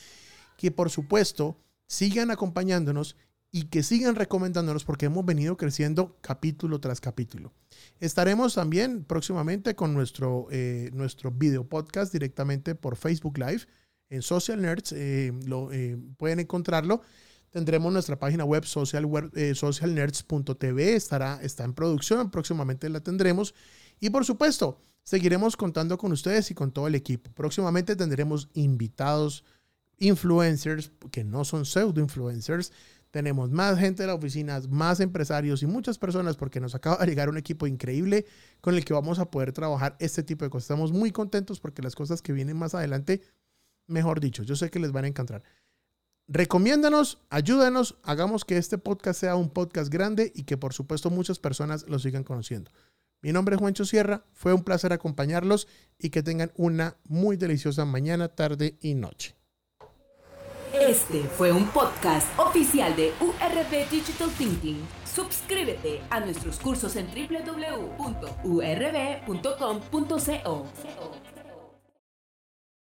que 0.58 0.72
por 0.72 0.90
supuesto 0.90 1.58
sigan 1.88 2.32
acompañándonos 2.32 3.16
y 3.52 3.64
que 3.66 3.82
sigan 3.82 4.16
recomendándonos 4.16 4.84
porque 4.84 5.06
hemos 5.06 5.26
venido 5.26 5.56
creciendo 5.56 6.18
capítulo 6.22 6.80
tras 6.80 7.00
capítulo. 7.00 7.54
Estaremos 8.00 8.56
también 8.56 9.06
próximamente 9.06 9.76
con 9.76 9.94
nuestro, 9.94 10.48
eh, 10.52 10.90
nuestro 10.94 11.32
video 11.32 11.64
podcast 11.64 12.12
directamente 12.12 12.76
por 12.76 12.98
Facebook 12.98 13.38
Live 13.38 13.62
en 14.10 14.22
Social 14.22 14.62
Nerds. 14.62 14.92
Eh, 14.92 15.34
lo, 15.46 15.72
eh, 15.72 15.98
pueden 16.18 16.42
encontrarlo. 16.42 17.02
Tendremos 17.50 17.94
nuestra 17.94 18.20
página 18.20 18.44
web 18.44 18.66
social, 18.66 19.08
socialnerds.tv. 19.56 20.96
Estará, 20.96 21.40
está 21.42 21.64
en 21.64 21.74
producción. 21.74 22.30
Próximamente 22.30 22.90
la 22.90 23.00
tendremos. 23.00 23.56
Y 24.02 24.10
por 24.10 24.26
supuesto, 24.26 24.82
seguiremos 25.04 25.56
contando 25.56 25.98
con 25.98 26.12
ustedes 26.12 26.52
y 26.52 26.54
con 26.54 26.72
todo 26.72 26.88
el 26.88 26.96
equipo. 26.96 27.32
Próximamente 27.32 27.96
tendremos 27.96 28.50
invitados 28.54 29.46
influencers, 30.00 30.92
que 31.12 31.24
no 31.24 31.46
son 31.46 31.66
pseudo 31.66 32.02
influencers. 32.02 32.72
Tenemos 33.12 33.50
más 33.50 33.80
gente 33.80 34.04
de 34.04 34.08
la 34.08 34.16
oficina, 34.16 34.62
más 34.70 35.00
empresarios 35.00 35.64
y 35.64 35.68
muchas 35.68 35.98
personas 35.98 36.36
porque 36.36 36.60
nos 36.60 36.76
acaba 36.76 36.98
de 36.98 37.08
llegar 37.08 37.30
un 37.30 37.38
equipo 37.38 37.66
increíble 37.66 38.26
con 38.62 38.76
el 38.76 38.84
que 38.84 38.94
vamos 38.94 39.18
a 39.20 39.32
poder 39.32 39.54
trabajar 39.54 39.96
este 40.00 40.24
tipo 40.24 40.44
de 40.46 40.52
cosas. 40.52 40.66
Estamos 40.66 40.92
muy 40.92 41.12
contentos 41.12 41.60
porque 41.60 41.82
las 41.82 41.96
cosas 41.96 42.22
que 42.22 42.34
vienen 42.34 42.58
más 42.58 42.76
adelante, 42.76 43.22
mejor 43.88 44.20
dicho, 44.20 44.44
yo 44.44 44.56
sé 44.56 44.70
que 44.70 44.80
les 44.80 44.92
van 44.92 45.06
a 45.06 45.08
encantar. 45.08 45.44
Recomiéndanos, 46.28 47.20
ayúdanos, 47.30 47.98
hagamos 48.04 48.44
que 48.44 48.58
este 48.58 48.78
podcast 48.78 49.22
sea 49.22 49.38
un 49.38 49.50
podcast 49.50 49.90
grande 49.90 50.34
y 50.36 50.44
que 50.44 50.58
por 50.58 50.74
supuesto 50.74 51.10
muchas 51.10 51.40
personas 51.40 51.88
lo 51.88 52.00
sigan 52.00 52.26
conociendo. 52.26 52.70
Mi 53.22 53.32
nombre 53.32 53.56
es 53.56 53.62
Juancho 53.62 53.86
Sierra, 53.86 54.26
fue 54.34 54.54
un 54.54 54.64
placer 54.64 54.92
acompañarlos 54.92 55.70
y 55.98 56.10
que 56.10 56.24
tengan 56.24 56.52
una 56.56 56.98
muy 57.06 57.38
deliciosa 57.38 57.86
mañana, 57.86 58.28
tarde 58.28 58.78
y 58.82 58.94
noche. 58.94 59.37
Este 60.74 61.24
fue 61.24 61.52
un 61.52 61.66
podcast 61.68 62.28
oficial 62.40 62.96
de 62.96 63.14
URB 63.20 63.90
Digital 63.90 64.30
Thinking. 64.38 64.88
Suscríbete 65.06 66.02
a 66.10 66.20
nuestros 66.20 66.60
cursos 66.60 66.96
en 66.96 67.08
www.urb.com.co. 67.08 68.08